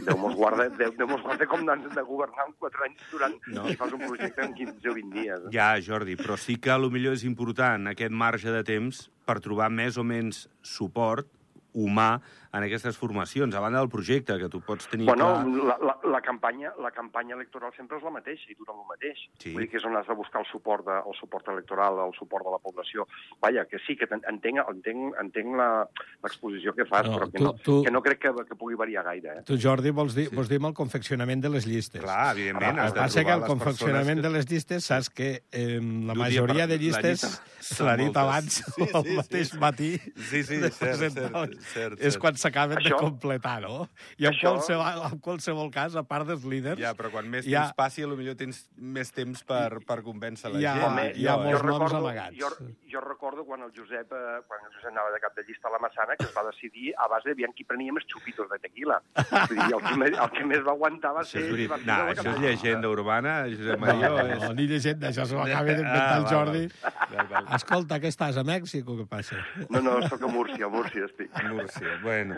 Déu 0.07 0.17
mos 0.17 0.33
guarda, 0.33 0.65
Déu, 0.73 0.95
Déu 0.97 1.05
mos 1.07 1.21
guarda 1.21 1.38
com 1.47 1.65
de, 1.65 1.75
de 1.95 2.03
governar 2.03 2.47
en 2.49 2.53
4 2.59 2.85
anys 2.89 3.07
durant... 3.11 3.35
No. 3.47 3.65
Si 3.67 3.77
fas 3.79 3.95
un 3.95 4.03
projecte 4.03 4.43
en 4.43 4.53
15 4.57 4.91
o 4.91 4.95
20 4.97 5.15
dies. 5.15 5.47
Eh? 5.47 5.53
Ja, 5.55 5.71
Jordi, 5.83 6.17
però 6.19 6.37
sí 6.39 6.57
que 6.59 6.75
millor 6.91 7.15
és 7.15 7.23
important 7.27 7.87
aquest 7.91 8.11
marge 8.11 8.51
de 8.51 8.63
temps 8.67 9.05
per 9.25 9.39
trobar 9.43 9.69
més 9.69 9.97
o 9.97 10.03
menys 10.03 10.47
suport 10.65 11.29
humà 11.73 12.17
en 12.51 12.65
aquestes 12.65 12.97
formacions, 12.97 13.53
a 13.55 13.61
banda 13.61 13.79
del 13.79 13.89
projecte, 13.93 14.37
que 14.41 14.49
tu 14.49 14.61
pots 14.65 14.87
tenir 14.89 15.05
bueno, 15.05 15.27
clar... 15.35 15.67
La, 15.69 15.77
la, 15.85 15.95
la, 16.15 16.21
campanya, 16.25 16.71
la 16.81 16.89
campanya 16.91 17.35
electoral 17.35 17.73
sempre 17.75 17.99
és 17.99 18.05
la 18.05 18.13
mateixa 18.15 18.49
i 18.49 18.57
tothom 18.57 18.81
el 18.81 18.89
mateix. 18.89 19.21
Sí. 19.37 19.53
Vull 19.53 19.65
dir 19.65 19.69
que 19.69 19.77
és 19.77 19.85
on 19.85 19.97
has 19.99 20.09
de 20.09 20.17
buscar 20.17 20.41
el 20.41 20.47
suport, 20.49 20.87
de, 20.87 20.97
el 21.05 21.17
suport 21.19 21.51
electoral, 21.53 22.01
el 22.07 22.15
suport 22.17 22.47
de 22.47 22.53
la 22.55 22.61
població. 22.63 23.05
Vaja, 23.43 23.67
que 23.69 23.81
sí, 23.85 23.95
que 23.99 24.09
entenc, 24.09 24.63
entenc, 24.65 25.13
entenc 25.21 25.59
l'exposició 25.59 26.73
que 26.73 26.87
fas, 26.89 27.05
no, 27.05 27.19
però 27.19 27.29
que, 27.29 27.37
tu, 27.37 27.45
no, 27.45 27.53
tu... 27.67 27.77
que 27.85 27.93
no 27.93 28.01
crec 28.05 28.23
que, 28.25 28.33
que 28.49 28.57
pugui 28.57 28.79
variar 28.79 29.05
gaire. 29.11 29.39
Eh? 29.39 29.45
Tu, 29.45 29.59
Jordi, 29.61 29.93
vols 29.93 30.17
dir, 30.17 30.29
sí. 30.31 30.35
vols 30.39 30.49
dir 30.49 30.57
el 30.59 30.73
confeccionament 30.73 31.45
de 31.45 31.53
les 31.53 31.69
llistes. 31.69 32.01
Clar, 32.01 32.33
evidentment. 32.33 32.81
El 32.81 32.93
que 32.95 33.03
passa 33.03 33.25
que 33.27 33.37
el 33.37 33.45
confeccionament 33.45 34.23
que... 34.23 34.25
de 34.25 34.33
les 34.33 34.49
llistes, 34.49 34.89
saps 34.89 35.13
que 35.13 35.29
eh, 35.51 35.77
la 35.77 36.17
majoria 36.17 36.65
de 36.65 36.79
llistes, 36.81 37.27
l'ha 37.85 37.95
dit 37.99 38.17
abans, 38.17 38.59
sí, 38.65 38.73
sí, 38.79 38.89
el 38.89 39.13
mateix 39.19 39.53
sí, 39.53 39.61
matí, 39.61 39.91
sí, 40.31 40.43
sí, 40.43 40.59
cert, 40.79 41.05
cert, 41.13 41.55
cert, 41.73 41.99
és 42.09 42.17
quan 42.21 42.38
s'acaben 42.39 42.81
de 42.83 42.93
completar, 42.95 43.59
no? 43.65 43.87
I 44.17 44.27
en, 44.27 44.33
això... 44.33 44.53
qualsevol, 44.55 45.03
en 45.09 45.19
qualsevol 45.23 45.71
cas, 45.73 45.97
a 45.99 46.03
part 46.07 46.27
dels 46.29 46.45
líders... 46.49 46.79
Ja, 46.81 46.93
però 46.97 47.11
quan 47.13 47.29
més 47.29 47.45
ja... 47.45 47.67
temps 47.67 47.77
passi, 47.77 48.05
potser 48.09 48.35
tens 48.39 48.61
més 48.77 49.11
temps 49.15 49.43
per, 49.47 49.79
per 49.87 49.99
convèncer 50.05 50.51
la 50.53 50.61
ja, 50.63 50.75
gent. 50.77 50.85
Home, 50.87 51.05
hi 51.15 51.27
ha 51.27 51.35
jo, 51.35 51.45
molts 51.45 51.65
noms 51.67 51.95
amagats. 51.99 52.37
Jo, 52.39 52.51
jo 52.91 53.03
recordo 53.05 53.45
quan 53.47 53.63
el 53.65 53.73
Josep, 53.75 54.13
eh, 54.15 54.39
quan 54.47 54.65
el 54.65 54.73
Josep 54.75 54.91
anava 54.91 55.13
de 55.13 55.21
cap 55.23 55.35
de 55.37 55.45
llista 55.47 55.69
a 55.69 55.73
la 55.75 55.81
Massana, 55.83 56.17
que 56.19 56.27
es 56.27 56.33
va 56.35 56.45
decidir 56.49 56.93
a 56.97 57.09
base 57.11 57.35
de 57.35 57.49
qui 57.55 57.65
prenia 57.67 57.93
més 57.95 58.05
xupitos 58.09 58.49
de 58.51 58.59
tequila. 58.61 58.99
Vull 59.15 59.57
dir, 59.57 59.69
el, 59.75 59.81
que 59.85 59.95
més, 60.03 60.17
el 60.25 60.31
que 60.35 60.45
més 60.49 60.63
va 60.65 60.75
aguantar 60.75 61.13
va 61.17 61.25
ser... 61.27 61.45
Això 61.49 61.57
és, 61.65 61.85
no, 61.85 61.97
això 62.13 62.29
és 62.33 62.41
llegenda 62.43 62.91
urbana, 62.91 63.35
Josep 63.51 63.83
Maria. 63.83 64.11
No, 64.13 64.25
no, 64.45 64.51
ni 64.57 64.67
llegenda, 64.69 65.09
això 65.11 65.27
s'ho 65.29 65.41
acaba 65.43 65.73
d'inventar 65.73 66.13
ah, 66.13 66.19
el 66.19 66.27
Jordi. 66.29 66.63
Val, 67.15 67.27
val. 67.33 67.49
Escolta, 67.59 67.99
què 68.03 68.11
estàs, 68.13 68.37
a 68.39 68.45
Mèxic 68.47 68.89
o 68.89 68.97
què 69.01 69.07
passa? 69.09 69.41
No, 69.69 69.81
no, 69.85 69.97
sóc 70.07 70.23
a 70.25 70.31
Múrcia, 70.31 70.67
a 70.67 70.73
Múrcia 70.73 71.09
estic. 71.09 71.33
Múrcia, 71.49 71.97
bueno. 72.03 72.28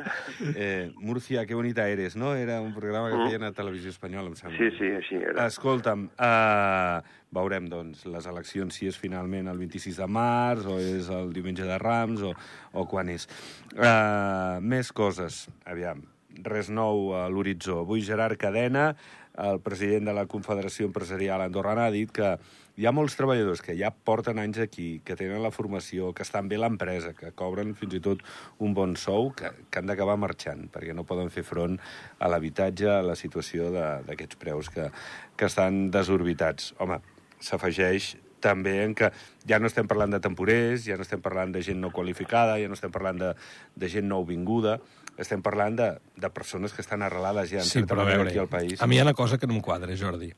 Eh, 0.55 0.91
Múrcia, 0.97 1.45
que 1.45 1.55
bonita 1.55 1.87
eres, 1.89 2.15
no? 2.15 2.33
Era 2.35 2.59
un 2.61 2.73
programa 2.73 3.09
que 3.09 3.17
mm. 3.17 3.27
feien 3.27 3.43
a 3.47 3.51
Televisió 3.55 3.91
Espanyola, 3.93 4.31
em 4.31 4.37
sembla. 4.39 4.57
Sí, 4.57 4.69
sí, 4.77 4.89
així 4.97 5.19
era. 5.19 5.47
Escolta'm, 5.47 6.07
uh, 6.15 7.19
veurem, 7.35 7.67
doncs, 7.71 8.05
les 8.09 8.27
eleccions, 8.29 8.75
si 8.75 8.89
és 8.91 8.97
finalment 8.99 9.51
el 9.51 9.61
26 9.61 10.01
de 10.01 10.07
març, 10.11 10.67
o 10.69 10.77
és 10.81 11.11
el 11.13 11.31
diumenge 11.35 11.67
de 11.67 11.77
Rams, 11.81 12.23
o, 12.25 12.33
o 12.73 12.87
quan 12.89 13.11
és. 13.13 13.27
Uh, 13.75 14.59
més 14.61 14.91
coses, 14.95 15.45
aviam. 15.65 16.03
res 16.41 16.69
nou 16.71 17.11
a 17.13 17.25
l'horitzó. 17.29 17.81
Avui 17.83 18.01
Gerard 18.01 18.39
Cadena, 18.39 18.93
el 19.37 19.59
president 19.63 20.07
de 20.07 20.13
la 20.15 20.25
Confederació 20.31 20.87
Empresarial 20.87 21.43
Andorrana, 21.43 21.85
ha 21.85 21.93
dit 21.93 22.11
que 22.11 22.37
hi 22.81 22.87
ha 22.89 22.93
molts 22.95 23.13
treballadors 23.13 23.61
que 23.61 23.75
ja 23.77 23.91
porten 23.93 24.39
anys 24.41 24.57
aquí, 24.63 24.87
que 25.05 25.13
tenen 25.17 25.43
la 25.43 25.51
formació, 25.53 26.09
que 26.17 26.25
estan 26.25 26.47
bé 26.49 26.57
a 26.57 26.63
l'empresa, 26.63 27.11
que 27.13 27.29
cobren 27.37 27.75
fins 27.77 27.93
i 27.99 28.01
tot 28.01 28.23
un 28.65 28.73
bon 28.73 28.95
sou, 28.97 29.29
que, 29.37 29.51
que 29.69 29.81
han 29.81 29.91
d'acabar 29.91 30.17
marxant, 30.17 30.65
perquè 30.73 30.95
no 30.97 31.05
poden 31.05 31.29
fer 31.29 31.45
front 31.45 31.77
a 32.17 32.31
l'habitatge, 32.31 32.89
a 32.89 33.03
la 33.05 33.17
situació 33.19 33.69
d'aquests 34.07 34.41
preus 34.41 34.71
que, 34.73 34.89
que 35.37 35.51
estan 35.51 35.91
desorbitats. 35.93 36.73
Home, 36.81 36.97
s'afegeix 37.37 38.15
també 38.41 38.79
en 38.81 38.97
què 38.97 39.11
ja 39.45 39.61
no 39.61 39.69
estem 39.69 39.85
parlant 39.85 40.17
de 40.17 40.23
temporers, 40.23 40.87
ja 40.89 40.97
no 40.97 41.05
estem 41.05 41.21
parlant 41.21 41.53
de 41.53 41.61
gent 41.61 41.77
no 41.77 41.93
qualificada, 41.93 42.57
ja 42.57 42.65
no 42.71 42.79
estem 42.79 42.93
parlant 42.93 43.21
de, 43.21 43.33
de 43.77 43.93
gent 43.93 44.09
nouvinguda, 44.09 44.79
estem 45.21 45.45
parlant 45.45 45.77
de, 45.77 45.93
de 46.17 46.33
persones 46.33 46.73
que 46.73 46.81
estan 46.81 47.05
arrelades 47.05 47.53
ja 47.53 47.61
en 47.61 47.69
sí, 47.69 47.83
certa 47.83 47.93
però 47.93 48.07
a 48.07 48.09
veure, 48.09 48.31
aquí 48.33 48.41
al 48.41 48.49
país. 48.49 48.81
A 48.81 48.89
mi 48.89 48.97
hi 48.97 49.03
ha 49.03 49.09
una 49.11 49.17
cosa 49.17 49.37
que 49.37 49.45
no 49.45 49.53
em 49.53 49.61
quadra, 49.61 49.93
Jordi. 49.93 50.33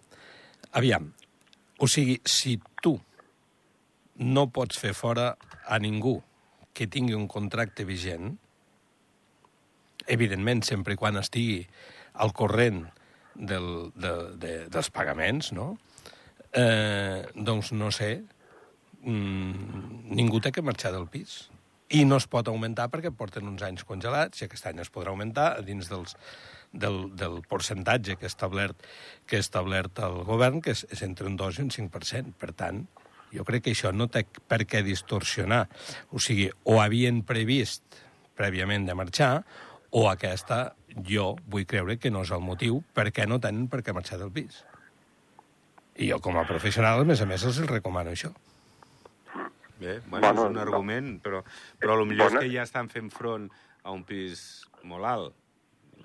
Aviam, 0.73 1.13
o 1.83 1.87
sigui, 1.91 2.19
si 2.23 2.55
tu 2.81 2.95
no 4.23 4.47
pots 4.55 4.79
fer 4.79 4.93
fora 4.95 5.33
a 5.67 5.79
ningú 5.83 6.21
que 6.73 6.87
tingui 6.87 7.17
un 7.17 7.27
contracte 7.27 7.83
vigent, 7.83 8.37
evidentment, 10.07 10.63
sempre 10.63 10.95
i 10.95 10.99
quan 10.99 11.19
estigui 11.19 11.63
al 12.23 12.31
corrent 12.35 12.85
del, 13.35 13.67
de, 13.95 14.13
de, 14.39 14.53
dels 14.71 14.89
pagaments, 14.93 15.51
no? 15.57 15.73
eh, 16.53 17.25
doncs 17.35 17.71
no 17.73 17.89
sé, 17.91 18.23
mm, 19.01 20.13
ningú 20.13 20.39
té 20.39 20.53
que 20.53 20.63
marxar 20.65 20.93
del 20.93 21.09
pis. 21.09 21.49
I 21.93 22.03
no 22.09 22.17
es 22.17 22.25
pot 22.25 22.47
augmentar 22.49 22.87
perquè 22.89 23.11
porten 23.13 23.45
uns 23.49 23.61
anys 23.65 23.85
congelats 23.85 24.41
i 24.41 24.47
aquest 24.47 24.65
any 24.69 24.81
es 24.81 24.89
podrà 24.93 25.11
augmentar 25.13 25.49
dins 25.65 25.91
dels, 25.91 26.15
del, 26.73 27.03
del 27.13 27.41
percentatge 27.49 28.17
que 28.17 28.25
ha 28.25 28.31
establert, 28.31 28.81
que 29.29 29.37
ha 29.37 29.45
establert 29.45 30.01
el 30.01 30.23
govern, 30.25 30.61
que 30.63 30.73
és, 30.73 30.83
és 30.89 31.03
entre 31.05 31.29
un 31.29 31.37
2 31.37 31.59
i 31.59 31.65
un 31.67 31.69
5%. 31.75 32.33
Per 32.41 32.49
tant, 32.57 32.81
jo 33.33 33.45
crec 33.45 33.67
que 33.67 33.75
això 33.75 33.93
no 33.93 34.09
té 34.09 34.25
per 34.25 34.63
què 34.65 34.81
distorsionar. 34.85 35.67
O 36.11 36.21
sigui, 36.21 36.49
o 36.65 36.79
havien 36.81 37.21
previst 37.29 38.01
prèviament 38.37 38.87
de 38.89 38.97
marxar, 38.97 39.43
o 39.93 40.07
aquesta, 40.09 40.73
jo 41.05 41.35
vull 41.49 41.67
creure 41.69 41.99
que 42.01 42.09
no 42.09 42.23
és 42.25 42.31
el 42.33 42.41
motiu 42.41 42.81
perquè 42.97 43.27
no 43.29 43.37
tenen 43.41 43.67
per 43.69 43.83
què 43.85 43.93
marxar 43.93 44.17
del 44.21 44.33
pis. 44.33 44.63
I 46.01 46.09
jo, 46.09 46.17
com 46.25 46.39
a 46.41 46.47
professional, 46.49 47.03
a 47.03 47.05
més 47.05 47.21
a 47.21 47.29
més, 47.29 47.45
els 47.45 47.61
recomano 47.69 48.13
això. 48.13 48.33
Bé, 49.83 49.99
bueno, 50.07 50.23
Bueno, 50.27 50.41
és 50.41 50.47
un 50.47 50.53
no. 50.57 50.61
argument, 50.63 51.11
però, 51.21 51.43
però 51.79 51.99
potser 51.99 52.17
Bona- 52.23 52.39
és 52.41 52.47
que 52.47 52.55
ja 52.55 52.63
estan 52.63 52.89
fent 52.89 53.11
front 53.11 53.49
a 53.83 53.91
un 53.91 54.03
pis 54.07 54.63
molt 54.83 55.05
alt. 55.05 55.33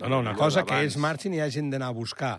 No, 0.01 0.09
no, 0.09 0.21
una 0.21 0.35
cosa 0.39 0.65
que 0.67 0.77
ells 0.83 0.97
marxin 0.97 1.35
i 1.35 1.41
hagin 1.43 1.71
d'anar 1.71 1.89
a 1.91 1.97
buscar. 1.97 2.37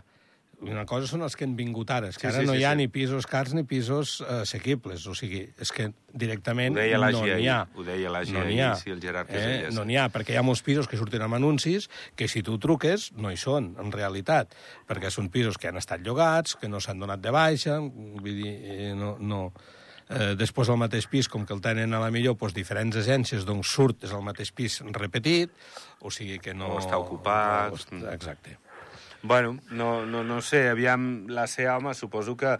Una 0.59 0.83
cosa 0.85 1.07
són 1.07 1.21
els 1.23 1.37
que 1.39 1.45
han 1.47 1.53
vingut 1.55 1.87
ara, 1.89 2.09
és 2.11 2.17
que 2.17 2.25
Sí, 2.27 2.33
ara 2.33 2.41
sí, 2.41 2.45
no 2.45 2.51
sí, 2.51 2.59
hi 2.59 2.63
ha 2.67 2.71
sí. 2.73 2.77
ni 2.81 2.87
pisos 2.91 3.25
cars 3.31 3.53
ni 3.55 3.63
pisos 3.63 4.17
eh, 4.19 4.41
assequibles, 4.41 5.05
o 5.07 5.13
sigui, 5.15 5.45
és 5.57 5.71
que 5.71 5.85
directament 6.11 6.75
no 6.75 6.81
n'hi 6.83 7.47
ha. 7.47 7.61
ho 7.75 7.83
deia 7.87 8.09
l'Agi 8.11 8.33
no 8.35 8.41
ahir, 8.41 8.61
ha. 8.65 8.75
sí, 8.75 8.89
el 8.91 8.99
Gerard 8.99 9.29
eh? 9.29 9.33
Casellas. 9.37 9.73
No 9.77 9.85
n'hi 9.87 9.95
ha, 9.95 10.09
perquè 10.11 10.33
hi 10.35 10.35
ha 10.35 10.43
molts 10.43 10.61
pisos 10.61 10.85
que 10.91 10.97
surten 10.99 11.21
amb 11.23 11.35
anuncis 11.39 11.87
que 12.19 12.27
si 12.27 12.43
tu 12.43 12.57
truques 12.59 13.13
no 13.15 13.31
hi 13.31 13.37
són, 13.39 13.77
en 13.79 13.91
realitat, 13.95 14.51
perquè 14.85 15.09
són 15.09 15.29
pisos 15.31 15.57
que 15.57 15.69
han 15.71 15.77
estat 15.79 16.01
llogats, 16.03 16.57
que 16.59 16.67
no 16.67 16.81
s'han 16.83 16.99
donat 16.99 17.21
de 17.23 17.31
baixa, 17.31 17.79
vull 17.79 18.35
dir, 18.43 18.55
eh, 18.59 18.93
no... 18.95 19.15
no 19.19 19.53
Eh, 20.09 20.33
després 20.33 20.69
el 20.73 20.79
mateix 20.81 21.05
pis, 21.05 21.27
com 21.29 21.43
que 21.45 21.53
el 21.53 21.61
tenen 21.61 21.93
a 21.93 21.99
la 22.01 22.09
millor 22.09 22.33
doncs, 22.39 22.55
diferents 22.55 22.97
agències, 22.97 23.45
doncs 23.45 23.69
surt 23.75 24.07
és 24.07 24.13
el 24.15 24.23
mateix 24.25 24.49
pis 24.57 24.79
repetit, 24.95 25.53
o 26.01 26.09
sigui 26.09 26.39
que 26.41 26.55
no... 26.57 26.73
O 26.73 26.79
està 26.81 26.97
ocupat. 26.97 27.75
No, 27.93 28.07
exacte. 28.09 28.57
Bueno, 29.21 29.59
no, 29.69 30.05
no, 30.09 30.23
no 30.23 30.39
sé, 30.41 30.63
aviam, 30.71 31.27
la 31.29 31.45
CEA, 31.47 31.77
home, 31.77 31.93
suposo 31.93 32.37
que, 32.39 32.55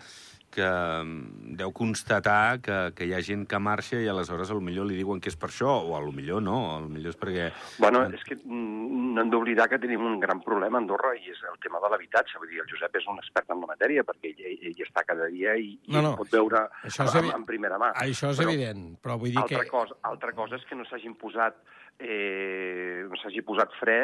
que 0.54 0.66
mm, 0.66 1.56
deu 1.60 1.72
constatar 1.76 2.60
que, 2.66 2.78
que 2.98 3.06
hi 3.08 3.14
ha 3.14 3.22
gent 3.26 3.46
que 3.50 3.60
marxa 3.62 4.00
i 4.02 4.08
aleshores 4.10 4.50
a 4.50 4.58
lo 4.58 4.64
millor 4.66 4.88
li 4.90 4.98
diuen 4.98 5.22
que 5.22 5.30
és 5.32 5.38
per 5.40 5.50
això, 5.52 5.72
o 5.86 5.96
a 5.98 6.02
lo 6.02 6.12
millor 6.16 6.42
no, 6.46 6.58
a 6.76 6.80
lo 6.84 6.90
millor 6.90 7.14
és 7.14 7.20
perquè... 7.22 7.50
Bueno, 7.80 8.04
és 8.16 8.24
que 8.28 8.38
mm, 8.40 9.14
no 9.16 9.24
hem 9.24 9.32
d'oblidar 9.34 9.68
que 9.72 9.80
tenim 9.82 10.04
un 10.06 10.20
gran 10.22 10.42
problema 10.46 10.78
a 10.80 10.82
Andorra 10.84 11.14
i 11.18 11.30
és 11.34 11.42
el 11.50 11.58
tema 11.64 11.82
de 11.84 11.90
l'habitatge. 11.94 12.38
Vull 12.42 12.52
dir, 12.54 12.62
el 12.64 12.70
Josep 12.72 12.96
és 13.02 13.08
un 13.12 13.18
expert 13.22 13.50
en 13.54 13.62
la 13.66 13.70
matèria 13.74 14.06
perquè 14.08 14.34
ell, 14.34 14.46
ell, 14.54 14.64
ell 14.72 14.86
està 14.86 15.04
cada 15.08 15.28
dia 15.34 15.56
i, 15.60 15.74
i 15.86 15.94
No, 15.96 16.02
no. 16.06 16.16
pot 16.20 16.32
veure 16.34 16.66
Això 16.86 17.06
és 17.10 17.16
en, 17.16 17.26
evi- 17.26 17.36
en 17.36 17.46
primera 17.50 17.78
mà. 17.82 17.92
Això 18.06 18.32
és 18.34 18.40
Però 18.42 18.50
evident, 18.54 18.88
però 19.04 19.18
vull 19.22 19.34
dir 19.34 19.42
Altra, 19.44 19.64
que... 19.66 19.72
cosa, 19.74 19.98
altra 20.10 20.34
cosa 20.38 20.58
és 20.60 20.66
que 20.70 20.78
no 20.80 20.86
s'hagin 20.90 21.14
posat 21.20 21.58
eh, 22.00 23.06
no 23.10 23.18
s'hagi 23.20 23.42
posat 23.46 23.74
fre 23.80 24.00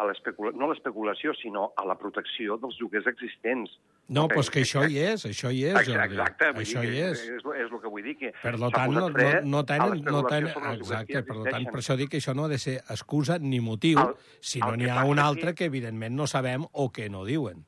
a 0.00 0.04
l'especula... 0.08 0.52
no 0.56 0.68
a 0.68 0.72
l'especulació, 0.72 1.34
sinó 1.36 1.70
a 1.76 1.84
la 1.88 1.96
protecció 1.98 2.56
dels 2.62 2.78
lloguers 2.80 3.08
existents. 3.10 3.72
No, 4.10 4.24
Ok? 4.26 4.32
doncs 4.34 4.48
que 4.50 4.62
això 4.64 4.80
hi 4.90 4.96
és, 4.98 5.22
això 5.28 5.52
hi 5.54 5.60
és, 5.70 5.76
Jordi. 5.86 6.02
exacte 6.04 6.48
Això 6.50 6.80
hi 6.82 6.88
que 6.90 7.04
és. 7.12 7.20
És, 7.30 7.44
és 7.46 7.70
el 7.70 7.80
que 7.80 7.90
vull 7.92 8.02
dir, 8.02 8.16
que 8.18 8.32
Per 8.42 8.52
s'ha 8.58 8.70
tant, 8.74 8.90
no, 8.92 9.08
no, 9.08 9.28
no 9.44 9.60
tenen... 9.64 10.02
No 10.02 10.22
tenen 10.26 10.50
exacte, 10.74 11.22
per 11.22 11.36
tant, 11.46 11.68
per 11.70 11.78
això 11.78 11.96
dic 11.96 12.10
que 12.10 12.18
això 12.18 12.34
no 12.34 12.44
ha 12.48 12.50
de 12.50 12.58
ser 12.58 12.80
excusa 12.90 13.38
ni 13.38 13.60
motiu, 13.62 14.00
El- 14.02 14.16
sinó 14.40 14.72
el 14.74 14.78
n'hi 14.82 14.90
ha 14.90 15.04
un 15.06 15.20
altre 15.22 15.54
que, 15.54 15.64
evidentment, 15.70 16.16
no 16.18 16.26
sabem 16.26 16.66
o 16.72 16.90
que 16.90 17.08
no 17.08 17.24
diuen. 17.24 17.62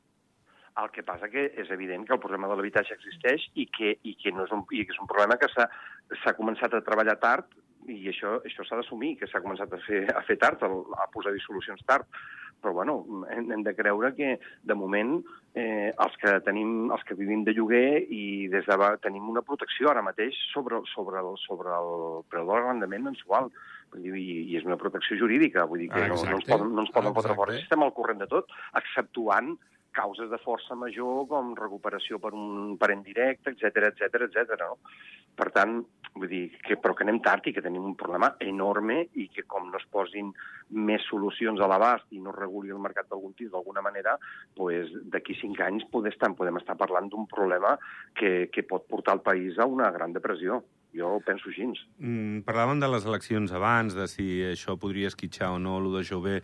El 0.82 0.90
que 0.90 1.02
passa 1.04 1.28
que 1.28 1.52
és 1.62 1.70
evident 1.70 2.06
que 2.08 2.14
el 2.16 2.20
problema 2.20 2.48
de 2.48 2.56
l'habitatge 2.56 2.94
existeix 2.96 3.42
i 3.54 3.66
que, 3.68 3.98
i 4.02 4.16
que, 4.16 4.32
no 4.32 4.46
és 4.48 4.50
un, 4.56 4.64
i 4.72 4.82
que 4.88 4.94
és 4.96 5.00
un 5.02 5.06
problema 5.06 5.36
que 5.38 5.46
s'ha 5.52 6.32
començat 6.34 6.72
a 6.74 6.80
treballar 6.80 7.18
tard 7.20 7.44
i 7.90 8.08
això 8.12 8.36
això 8.46 8.66
s'ha 8.66 8.78
d'assumir, 8.78 9.16
que 9.20 9.28
s'ha 9.30 9.42
començat 9.44 9.72
a 9.72 9.80
fer, 9.86 10.04
a 10.14 10.22
fer 10.26 10.38
tard, 10.40 10.62
a, 10.62 10.70
a 11.02 11.08
posar-hi 11.12 11.42
solucions 11.42 11.82
tard. 11.88 12.06
Però, 12.62 12.70
bueno, 12.76 13.00
hem, 13.34 13.48
hem 13.50 13.62
de 13.66 13.72
creure 13.74 14.12
que, 14.14 14.36
de 14.38 14.74
moment, 14.78 15.16
eh, 15.58 15.90
els 15.90 16.14
que 16.22 16.36
tenim, 16.46 16.92
els 16.94 17.02
que 17.08 17.16
vivim 17.18 17.42
de 17.42 17.56
lloguer 17.56 18.04
i 18.06 18.46
des 18.52 18.68
de 18.68 18.90
tenim 19.02 19.26
una 19.32 19.42
protecció 19.42 19.90
ara 19.90 20.04
mateix 20.06 20.38
sobre, 20.52 20.78
sobre, 20.92 21.18
el, 21.18 21.34
sobre 21.42 21.74
el 21.74 22.22
preu 22.30 22.46
de 22.46 22.52
l'arrendament 22.52 23.08
mensual. 23.10 23.50
Vull 23.92 24.06
dir, 24.06 24.14
i, 24.14 24.38
I 24.52 24.60
és 24.60 24.68
una 24.68 24.78
protecció 24.78 25.18
jurídica, 25.18 25.66
vull 25.66 25.82
dir 25.82 25.90
que 25.90 26.06
no, 26.06 26.20
no, 26.22 26.38
ens 26.38 26.46
poden, 26.48 26.70
no 26.70 26.86
ens 26.86 26.94
poden 26.94 27.18
fotre 27.18 27.36
fora. 27.36 27.58
Estem 27.58 27.82
al 27.82 27.92
corrent 27.98 28.22
de 28.22 28.30
tot, 28.30 28.54
exceptuant 28.78 29.56
causes 29.94 30.30
de 30.30 30.38
força 30.42 30.76
major 30.78 31.26
com 31.30 31.54
recuperació 31.58 32.18
per 32.22 32.32
un 32.36 32.76
parent 32.80 33.04
directe, 33.06 33.52
etc 33.52 33.92
etc 33.92 34.26
etc. 34.28 34.56
no? 34.64 34.78
Per 35.36 35.48
tant, 35.54 35.78
vull 36.14 36.28
dir, 36.28 36.42
que, 36.64 36.76
però 36.76 36.96
que 36.96 37.06
anem 37.06 37.22
tard 37.24 37.46
i 37.48 37.54
que 37.56 37.64
tenim 37.64 37.84
un 37.88 37.96
problema 38.00 38.32
enorme 38.44 38.98
i 39.20 39.28
que 39.32 39.46
com 39.48 39.70
no 39.70 39.80
es 39.80 39.86
posin 39.92 40.32
més 40.72 41.04
solucions 41.08 41.60
a 41.60 41.68
l'abast 41.70 42.12
i 42.12 42.20
no 42.20 42.34
reguli 42.36 42.72
el 42.72 42.82
mercat 42.82 43.08
d'algun 43.08 43.32
tipus 43.32 43.54
d'alguna 43.54 43.84
manera, 43.84 44.18
pues, 44.56 44.92
d'aquí 45.14 45.36
cinc 45.40 45.60
anys 45.64 45.88
podem 45.92 46.12
estar, 46.12 46.32
podem 46.36 46.60
estar 46.60 46.76
parlant 46.80 47.08
d'un 47.12 47.26
problema 47.30 47.76
que, 48.18 48.48
que 48.52 48.66
pot 48.68 48.88
portar 48.88 49.16
el 49.18 49.24
país 49.24 49.58
a 49.58 49.68
una 49.68 49.90
gran 49.92 50.12
depressió. 50.12 50.62
Jo 50.92 51.22
penso 51.24 51.48
així. 51.48 51.64
Mm, 52.04 52.42
parlàvem 52.44 52.80
de 52.82 52.88
les 52.92 53.06
eleccions 53.08 53.52
abans, 53.56 53.94
de 53.96 54.04
si 54.12 54.26
això 54.44 54.74
podria 54.76 55.08
esquitxar 55.08 55.48
o 55.54 55.58
no 55.58 55.78
el 55.80 55.86
de 55.94 56.02
Jové 56.04 56.34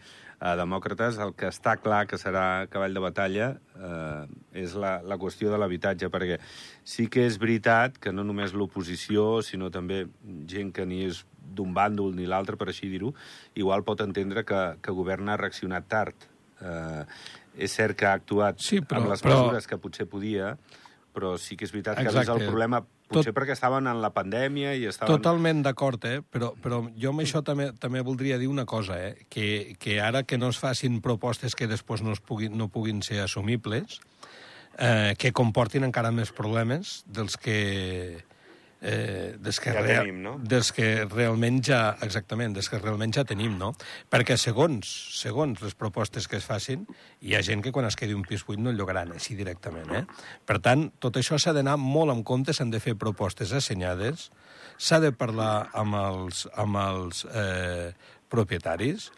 a 0.40 0.54
demòcrates. 0.56 1.18
El 1.20 1.34
que 1.36 1.50
està 1.52 1.74
clar 1.76 2.06
que 2.08 2.16
serà 2.16 2.64
cavall 2.72 2.94
de 2.96 3.02
batalla 3.04 3.48
eh, 3.76 4.24
és 4.64 4.72
la, 4.74 5.02
la 5.04 5.18
qüestió 5.20 5.52
de 5.52 5.58
l'habitatge, 5.60 6.08
perquè 6.08 6.38
sí 6.82 7.08
que 7.12 7.26
és 7.28 7.36
veritat 7.38 7.98
que 8.00 8.12
no 8.12 8.24
només 8.24 8.54
l'oposició, 8.56 9.42
sinó 9.44 9.68
també 9.70 10.06
gent 10.48 10.72
que 10.72 10.86
ni 10.88 11.02
és 11.10 11.26
d'un 11.44 11.74
bàndol 11.76 12.16
ni 12.16 12.24
l'altre, 12.28 12.56
per 12.56 12.70
així 12.72 12.88
dir-ho, 12.88 13.12
igual 13.54 13.84
pot 13.84 14.00
entendre 14.00 14.44
que, 14.48 14.64
que 14.80 14.90
el 14.92 14.96
govern 14.96 15.28
ha 15.28 15.36
reaccionat 15.36 15.88
tard. 15.92 16.28
Eh, 16.64 17.04
és 17.68 17.72
cert 17.74 17.96
que 17.98 18.06
ha 18.08 18.16
actuat 18.16 18.58
Sí, 18.64 18.80
però- 18.80 19.02
amb 19.04 19.12
les 19.12 19.20
però- 19.22 19.42
mesures 19.44 19.66
que 19.68 19.76
potser 19.78 20.06
podia, 20.08 20.56
però 21.12 21.36
sí 21.36 21.56
que 21.56 21.66
és 21.66 21.72
veritat 21.72 21.98
que 22.00 22.08
és 22.08 22.28
el 22.28 22.46
problema 22.46 22.80
potser 23.08 23.34
perquè 23.36 23.54
estaven 23.56 23.88
en 23.90 24.02
la 24.02 24.10
pandèmia 24.14 24.74
i 24.76 24.86
estaven... 24.90 25.10
Totalment 25.16 25.62
d'acord, 25.64 26.04
eh? 26.08 26.20
però, 26.22 26.52
però 26.62 26.82
jo 27.00 27.12
amb 27.12 27.24
això 27.24 27.42
també, 27.44 27.70
també 27.80 28.02
voldria 28.06 28.38
dir 28.40 28.50
una 28.52 28.66
cosa, 28.68 28.98
eh? 29.00 29.26
que, 29.32 29.76
que 29.80 29.98
ara 30.04 30.24
que 30.28 30.38
no 30.38 30.52
es 30.52 30.60
facin 30.60 31.00
propostes 31.04 31.56
que 31.58 31.70
després 31.70 32.04
no, 32.04 32.14
es 32.16 32.20
puguin, 32.20 32.56
no 32.58 32.68
puguin 32.72 33.02
ser 33.06 33.22
assumibles, 33.24 34.00
eh, 34.78 35.14
que 35.18 35.32
comportin 35.32 35.88
encara 35.88 36.12
més 36.14 36.32
problemes 36.36 37.02
dels 37.06 37.38
que, 37.40 38.22
eh, 38.80 39.36
des 39.40 39.58
que, 39.60 39.72
Ja 39.72 39.80
rea- 39.82 40.00
tenim, 40.02 40.20
no? 40.22 40.36
des 40.38 40.70
que 40.72 41.04
realment 41.04 41.60
ja, 41.64 41.96
exactament, 42.02 42.54
des 42.54 42.68
que 42.68 42.78
realment 42.78 43.12
ja 43.14 43.24
tenim, 43.24 43.56
no? 43.58 43.72
Perquè 44.10 44.36
segons, 44.38 44.86
segons 45.20 45.60
les 45.62 45.74
propostes 45.74 46.28
que 46.28 46.36
es 46.38 46.44
facin, 46.46 46.86
hi 47.20 47.34
ha 47.34 47.42
gent 47.42 47.62
que 47.64 47.72
quan 47.72 47.86
es 47.86 47.96
quedi 47.96 48.14
un 48.14 48.22
pis 48.22 48.44
buit 48.46 48.58
no 48.60 48.70
el 48.70 48.76
llogaran 48.76 49.12
així 49.12 49.34
directament, 49.34 49.90
eh? 49.94 50.04
Per 50.46 50.58
tant, 50.60 50.90
tot 50.98 51.16
això 51.16 51.38
s'ha 51.38 51.52
d'anar 51.52 51.76
molt 51.76 52.12
en 52.14 52.22
compte, 52.22 52.52
s'han 52.54 52.70
de 52.70 52.80
fer 52.80 52.94
propostes 52.94 53.52
assenyades, 53.52 54.30
s'ha 54.78 55.00
de 55.02 55.10
parlar 55.12 55.68
amb 55.76 55.98
els, 55.98 56.46
amb 56.56 56.78
els 56.80 57.24
eh, 57.28 57.90
propietaris 58.30 59.08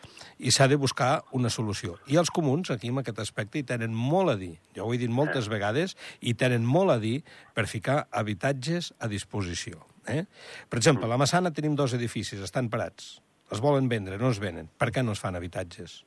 i 0.40 0.52
s'ha 0.54 0.66
de 0.70 0.78
buscar 0.80 1.20
una 1.36 1.50
solució. 1.52 1.98
I 2.08 2.16
els 2.20 2.32
comuns, 2.32 2.70
aquí, 2.72 2.88
en 2.88 3.00
aquest 3.02 3.20
aspecte, 3.20 3.60
hi 3.60 3.66
tenen 3.68 3.94
molt 3.94 4.32
a 4.32 4.36
dir. 4.40 4.54
Jo 4.76 4.86
ho 4.86 4.94
he 4.94 5.00
dit 5.00 5.12
moltes 5.12 5.50
vegades, 5.52 5.96
i 6.20 6.34
tenen 6.34 6.64
molt 6.64 6.94
a 6.94 6.98
dir 7.02 7.20
per 7.54 7.66
ficar 7.68 8.06
habitatges 8.10 8.94
a 8.98 9.10
disposició. 9.10 9.82
Eh? 10.08 10.24
Per 10.68 10.80
exemple, 10.80 11.04
a 11.04 11.10
la 11.12 11.20
Massana 11.20 11.52
tenim 11.52 11.76
dos 11.76 11.94
edificis, 11.98 12.40
estan 12.40 12.70
parats. 12.72 13.18
Els 13.50 13.60
volen 13.60 13.90
vendre, 13.90 14.16
no 14.18 14.30
es 14.30 14.40
venen. 14.40 14.70
Per 14.78 14.88
què 14.94 15.04
no 15.04 15.12
es 15.12 15.20
fan 15.20 15.36
habitatges? 15.36 16.04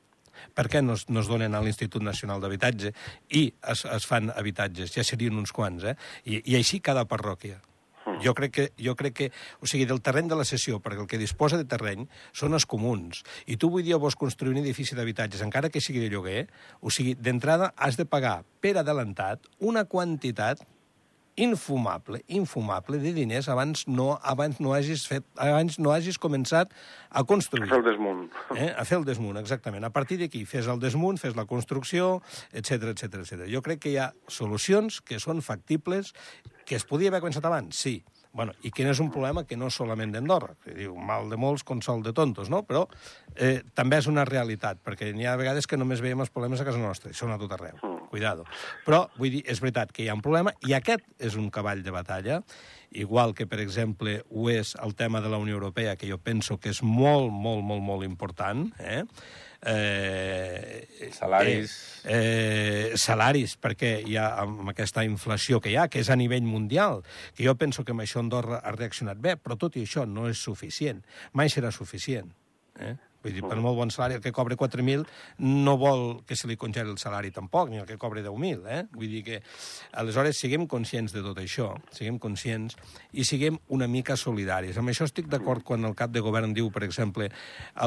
Per 0.57 0.65
què 0.71 0.81
no 0.81 0.95
es, 0.97 1.05
no 1.13 1.21
es 1.21 1.29
donen 1.29 1.53
a 1.53 1.61
l'Institut 1.61 2.03
Nacional 2.03 2.41
d'Habitatge 2.41 2.89
i 3.37 3.43
es, 3.69 3.83
es 3.85 4.07
fan 4.09 4.31
habitatges? 4.33 4.91
Ja 4.95 5.05
serien 5.05 5.37
uns 5.37 5.53
quants, 5.55 5.85
eh? 5.85 5.93
I, 6.25 6.41
i 6.41 6.57
així 6.57 6.81
cada 6.83 7.05
parròquia. 7.05 7.59
Jo 8.23 8.33
crec, 8.37 8.53
que, 8.55 8.67
jo 8.79 8.95
crec 8.99 9.17
que, 9.17 9.29
o 9.61 9.69
sigui, 9.69 9.87
del 9.89 10.01
terreny 10.01 10.31
de 10.31 10.39
la 10.39 10.47
sessió, 10.47 10.79
perquè 10.83 11.03
el 11.05 11.09
que 11.11 11.21
disposa 11.21 11.59
de 11.59 11.67
terreny 11.69 12.07
són 12.31 12.57
els 12.57 12.67
comuns. 12.69 13.23
I 13.45 13.57
tu 13.59 13.71
avui 13.71 13.85
dia 13.85 14.01
vols 14.01 14.17
construir 14.19 14.55
un 14.55 14.61
edifici 14.63 14.97
d'habitatges, 14.97 15.43
encara 15.45 15.71
que 15.73 15.83
sigui 15.83 16.03
de 16.03 16.11
lloguer, 16.13 16.47
o 16.81 16.93
sigui, 16.93 17.17
d'entrada 17.19 17.73
has 17.77 17.99
de 17.99 18.07
pagar 18.09 18.41
per 18.63 18.77
adelantat 18.79 19.49
una 19.59 19.85
quantitat 19.85 20.63
infumable, 21.35 22.21
infumable 22.27 22.97
de 22.97 23.13
diners 23.13 23.49
abans 23.49 23.87
no, 23.87 24.19
abans 24.21 24.59
no 24.61 24.73
hagis 24.73 25.07
fet, 25.09 25.25
abans 25.35 25.79
no 25.79 25.91
hagis 25.91 26.19
començat 26.21 26.73
a 27.09 27.23
construir. 27.25 27.65
A 27.65 27.71
fer 27.73 27.79
el 27.79 27.85
desmunt. 27.87 28.23
Eh? 28.55 28.69
A 28.69 28.85
fer 28.85 28.99
el 28.99 29.07
desmunt, 29.07 29.39
exactament. 29.41 29.85
A 29.85 29.93
partir 29.93 30.19
d'aquí, 30.21 30.43
fes 30.49 30.69
el 30.69 30.81
desmunt, 30.83 31.17
fes 31.21 31.35
la 31.37 31.47
construcció, 31.49 32.21
etc 32.51 32.93
etc 32.93 33.23
etc. 33.23 33.47
Jo 33.49 33.63
crec 33.65 33.81
que 33.83 33.93
hi 33.93 33.97
ha 33.97 34.11
solucions 34.29 35.01
que 35.01 35.19
són 35.23 35.41
factibles, 35.41 36.13
que 36.67 36.77
es 36.77 36.85
podia 36.85 37.09
haver 37.09 37.23
començat 37.23 37.45
abans, 37.49 37.81
sí, 37.81 38.01
Bueno, 38.33 38.55
i 38.65 38.71
quin 38.73 38.87
és 38.89 38.97
un 38.97 39.11
problema 39.13 39.43
que 39.45 39.57
no 39.59 39.67
és 39.69 39.75
solament 39.77 40.13
d'Andorra, 40.13 40.55
que 40.65 40.73
diu 40.73 40.95
mal 40.97 41.29
de 41.29 41.37
molts, 41.37 41.61
consol 41.69 42.01
de 42.01 42.15
tontos, 42.17 42.49
no? 42.49 42.63
Però 42.65 42.87
eh, 43.35 43.59
també 43.77 43.99
és 44.01 44.07
una 44.09 44.25
realitat, 44.25 44.79
perquè 44.81 45.11
n'hi 45.13 45.27
ha 45.29 45.35
vegades 45.37 45.69
que 45.69 45.77
només 45.77 46.01
veiem 46.01 46.23
els 46.25 46.33
problemes 46.33 46.61
a 46.61 46.65
casa 46.65 46.81
nostra, 46.81 47.13
i 47.13 47.17
són 47.17 47.33
a 47.33 47.37
tot 47.37 47.53
arreu. 47.53 47.77
Mm. 47.77 48.09
Cuidado. 48.09 48.47
Però, 48.87 49.03
vull 49.21 49.37
dir, 49.37 49.43
és 49.49 49.61
veritat 49.61 49.93
que 49.93 50.01
hi 50.03 50.09
ha 50.09 50.17
un 50.17 50.25
problema, 50.25 50.53
i 50.65 50.73
aquest 50.73 51.05
és 51.21 51.37
un 51.37 51.51
cavall 51.53 51.85
de 51.85 51.93
batalla, 51.93 52.41
igual 52.93 53.37
que, 53.37 53.45
per 53.49 53.61
exemple, 53.61 54.19
ho 54.29 54.49
és 54.49 54.73
el 54.81 54.97
tema 54.97 55.21
de 55.21 55.29
la 55.29 55.37
Unió 55.41 55.57
Europea, 55.59 55.95
que 55.95 56.09
jo 56.09 56.17
penso 56.17 56.57
que 56.57 56.73
és 56.73 56.81
molt, 56.81 57.29
molt, 57.29 57.61
molt, 57.61 57.85
molt 57.85 58.05
important, 58.09 58.65
eh? 58.81 59.03
Eh, 59.65 61.09
salaris... 61.13 61.75
Eh, 62.03 62.11
eh, 62.13 62.97
salaris, 62.99 63.55
perquè 63.61 63.95
hi 64.03 64.17
ha 64.19 64.27
amb 64.43 64.73
aquesta 64.73 65.05
inflació 65.07 65.61
que 65.63 65.71
hi 65.71 65.77
ha, 65.79 65.87
que 65.87 66.03
és 66.03 66.11
a 66.11 66.19
nivell 66.19 66.45
mundial, 66.47 67.01
que 67.35 67.47
jo 67.47 67.55
penso 67.59 67.85
que 67.85 67.95
amb 67.95 68.03
això 68.05 68.21
Andorra 68.23 68.61
ha 68.63 68.75
reaccionat 68.75 69.21
bé, 69.23 69.37
però 69.39 69.57
tot 69.59 69.77
i 69.77 69.87
això 69.87 70.05
no 70.09 70.27
és 70.29 70.43
suficient. 70.43 71.03
Mai 71.33 71.51
serà 71.53 71.71
suficient. 71.71 72.31
Eh? 72.79 72.95
Vull 73.23 73.37
dir, 73.37 73.43
per 73.47 73.55
molt 73.63 73.77
bon 73.77 73.91
salari, 73.93 74.17
el 74.17 74.23
que 74.23 74.33
cobra 74.35 74.57
4.000 74.59 75.05
no 75.63 75.77
vol 75.79 76.01
que 76.27 76.35
se 76.35 76.49
li 76.49 76.57
congeli 76.59 76.91
el 76.91 76.99
salari 76.99 77.31
tampoc, 77.31 77.69
ni 77.71 77.79
el 77.79 77.87
que 77.87 77.95
cobra 77.97 78.19
10.000, 78.19 78.65
eh? 78.67 78.81
Vull 78.91 79.13
dir 79.13 79.21
que, 79.23 79.37
aleshores, 80.01 80.41
siguem 80.43 80.67
conscients 80.67 81.15
de 81.15 81.23
tot 81.23 81.39
això, 81.39 81.69
siguem 81.95 82.19
conscients 82.19 82.75
i 83.13 83.23
siguem 83.23 83.61
una 83.71 83.87
mica 83.87 84.17
solidaris. 84.19 84.77
Amb 84.77 84.91
això 84.91 85.07
estic 85.07 85.31
d'acord 85.31 85.63
quan 85.63 85.87
el 85.87 85.95
cap 85.95 86.11
de 86.11 86.23
govern 86.25 86.51
diu, 86.51 86.67
per 86.73 86.83
exemple, 86.83 87.31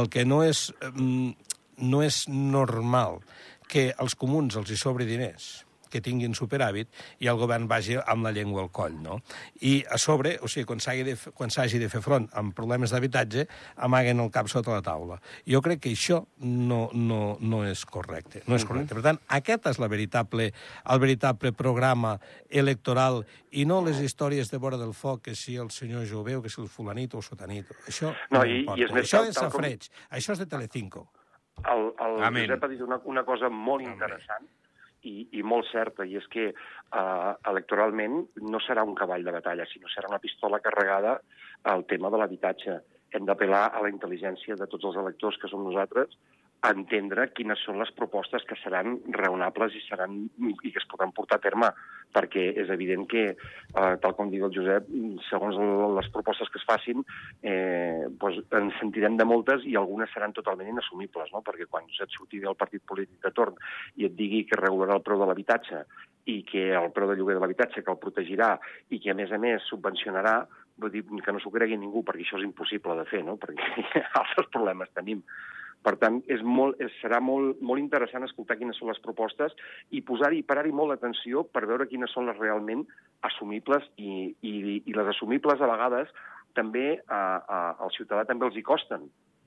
el 0.01 0.09
que 0.09 0.25
no 0.25 0.41
és... 0.47 0.71
Mm, 0.95 1.46
no 1.79 2.03
és 2.03 2.25
normal 2.29 3.21
que 3.69 3.91
als 3.99 4.15
comuns 4.15 4.57
els 4.57 4.71
hi 4.71 4.79
sobre 4.81 5.09
diners 5.09 5.67
que 5.91 6.03
tinguin 6.03 6.35
superàvit 6.37 6.91
i 7.23 7.31
el 7.31 7.39
govern 7.41 7.67
vagi 7.71 7.97
amb 7.99 8.27
la 8.27 8.33
llengua 8.35 8.65
al 8.65 8.71
coll, 8.75 8.97
no? 9.03 9.21
I 9.65 9.79
a 9.91 9.99
sobre, 10.03 10.37
o 10.43 10.51
sigui, 10.51 10.67
quan 10.69 10.83
s'hagi 10.83 11.07
de, 11.07 11.17
quan 11.37 11.53
de 11.53 11.89
fer 11.93 12.03
front 12.05 12.29
amb 12.35 12.55
problemes 12.57 12.93
d'habitatge, 12.93 13.47
amaguen 13.87 14.21
el 14.21 14.31
cap 14.35 14.51
sota 14.53 14.75
la 14.75 14.83
taula. 14.83 15.21
Jo 15.47 15.63
crec 15.63 15.85
que 15.87 15.95
això 15.95 16.23
no, 16.41 16.91
no, 16.93 17.39
no 17.41 17.65
és 17.65 17.85
correcte. 17.87 18.43
No 18.47 18.57
és 18.57 18.65
correcte. 18.65 18.95
Per 18.95 19.05
tant, 19.07 19.21
aquest 19.39 19.71
és 19.73 19.81
la 19.83 19.89
veritable, 19.89 20.51
el 20.85 21.03
veritable 21.03 21.53
programa 21.57 22.17
electoral 22.51 23.23
i 23.53 23.65
no 23.65 23.81
les 23.85 24.01
històries 24.03 24.51
de 24.51 24.61
vora 24.61 24.77
del 24.77 24.95
foc 24.95 25.29
que 25.29 25.35
si 25.35 25.57
el 25.57 25.71
senyor 25.71 26.07
Joveu, 26.07 26.43
que 26.43 26.53
si 26.53 26.61
el 26.61 26.69
fulanito 26.69 27.19
o 27.19 27.25
sotanito. 27.25 27.77
Això 27.87 28.13
no, 28.31 28.41
no 28.41 28.45
i. 28.45 28.65
I 28.77 28.89
és 28.89 28.93
més, 28.93 29.07
això 29.07 29.25
és. 29.25 29.39
Com... 29.39 29.65
Això 29.65 30.35
és 30.35 30.43
de 30.43 30.51
Telecinco. 30.51 31.07
El, 31.73 31.91
el 32.07 32.23
Amen. 32.23 32.47
Josep 32.47 32.65
ha 32.65 32.71
dit 32.71 32.85
una, 32.85 33.01
una 33.05 33.25
cosa 33.27 33.51
molt 33.51 33.85
Amen. 33.85 33.95
interessant 33.95 34.47
i, 35.07 35.15
i 35.39 35.43
molt 35.47 35.69
certa, 35.71 36.05
i 36.05 36.17
és 36.19 36.27
que 36.33 36.49
uh, 36.51 37.33
electoralment 37.51 38.23
no 38.43 38.61
serà 38.65 38.85
un 38.87 38.97
cavall 38.99 39.27
de 39.27 39.35
batalla, 39.35 39.67
sinó 39.71 39.91
serà 39.93 40.11
una 40.11 40.23
pistola 40.23 40.61
carregada 40.65 41.17
al 41.71 41.87
tema 41.91 42.11
de 42.11 42.21
l'habitatge. 42.21 42.79
Hem 43.15 43.29
d'apel·lar 43.29 43.69
a 43.71 43.83
la 43.85 43.93
intel·ligència 43.93 44.57
de 44.59 44.67
tots 44.71 44.89
els 44.91 44.99
electors 45.03 45.39
que 45.43 45.51
som 45.53 45.63
nosaltres 45.67 46.17
entendre 46.65 47.29
quines 47.37 47.61
són 47.67 47.79
les 47.79 47.91
propostes 47.95 48.45
que 48.49 48.57
seran 48.63 48.97
raonables 49.15 49.75
i, 49.77 49.83
seran, 49.85 50.17
i 50.41 50.73
que 50.73 50.81
es 50.81 50.89
podran 50.91 51.13
portar 51.17 51.39
a 51.39 51.45
terme, 51.45 51.69
perquè 52.17 52.47
és 52.63 52.71
evident 52.73 53.05
que, 53.11 53.25
eh, 53.37 53.95
tal 54.03 54.15
com 54.17 54.31
diu 54.33 54.47
el 54.47 54.55
Josep, 54.55 54.89
segons 55.29 55.59
les 55.99 56.09
propostes 56.15 56.49
que 56.51 56.59
es 56.59 56.67
facin, 56.67 57.05
eh, 57.43 58.09
doncs 58.21 58.43
ens 58.57 58.79
sentirem 58.81 59.17
de 59.17 59.29
moltes 59.29 59.65
i 59.65 59.77
algunes 59.77 60.13
seran 60.15 60.33
totalment 60.33 60.69
inassumibles, 60.73 61.31
no? 61.33 61.43
perquè 61.43 61.69
quan 61.71 61.85
et 61.87 62.11
surti 62.17 62.41
del 62.41 62.57
partit 62.57 62.83
polític 62.87 63.21
de 63.23 63.33
torn 63.33 63.57
i 63.97 64.07
et 64.07 64.17
digui 64.17 64.45
que 64.47 64.61
regularà 64.61 64.97
el 64.97 65.05
preu 65.07 65.21
de 65.21 65.27
l'habitatge 65.27 65.85
i 66.27 66.43
que 66.43 66.73
el 66.75 66.91
preu 66.93 67.11
de 67.11 67.17
lloguer 67.17 67.37
de 67.37 67.43
l'habitatge 67.43 67.83
que 67.83 67.93
el 67.93 68.01
protegirà 68.03 68.57
i 68.91 68.99
que, 68.99 69.11
a 69.11 69.19
més 69.19 69.31
a 69.33 69.39
més, 69.39 69.63
subvencionarà, 69.71 70.41
vull 70.77 70.93
dir 70.93 71.05
que 71.05 71.33
no 71.33 71.41
s'ho 71.41 71.53
cregui 71.55 71.79
ningú, 71.79 72.03
perquè 72.03 72.25
això 72.25 72.41
és 72.41 72.49
impossible 72.49 72.97
de 72.99 73.07
fer, 73.11 73.23
no? 73.25 73.37
perquè 73.41 73.87
altres 74.23 74.51
problemes 74.53 74.91
tenim. 74.95 75.23
Per 75.85 75.95
tant, 76.03 76.21
és 76.33 76.41
molt, 76.43 76.81
és, 76.83 76.95
serà 77.03 77.21
molt, 77.23 77.61
molt 77.63 77.83
interessant 77.83 78.25
escoltar 78.27 78.57
quines 78.59 78.79
són 78.81 78.91
les 78.91 79.03
propostes 79.05 79.55
i 79.95 80.03
posar-hi, 80.07 80.43
parar-hi 80.47 80.75
molt 80.75 80.95
d'atenció 80.95 81.45
per 81.47 81.67
veure 81.71 81.87
quines 81.91 82.11
són 82.15 82.27
les 82.31 82.41
realment 82.41 82.83
assumibles 83.29 83.87
i, 83.97 84.33
i, 84.41 84.55
i 84.83 84.97
les 84.97 85.13
assumibles 85.15 85.63
a 85.63 85.71
vegades 85.71 86.11
també 86.59 86.89
a, 87.07 87.21
a, 87.39 87.61
al 87.85 87.95
ciutadà 87.95 88.25
també 88.27 88.49
els 88.49 88.59
hi 88.59 88.65
costen 88.67 89.07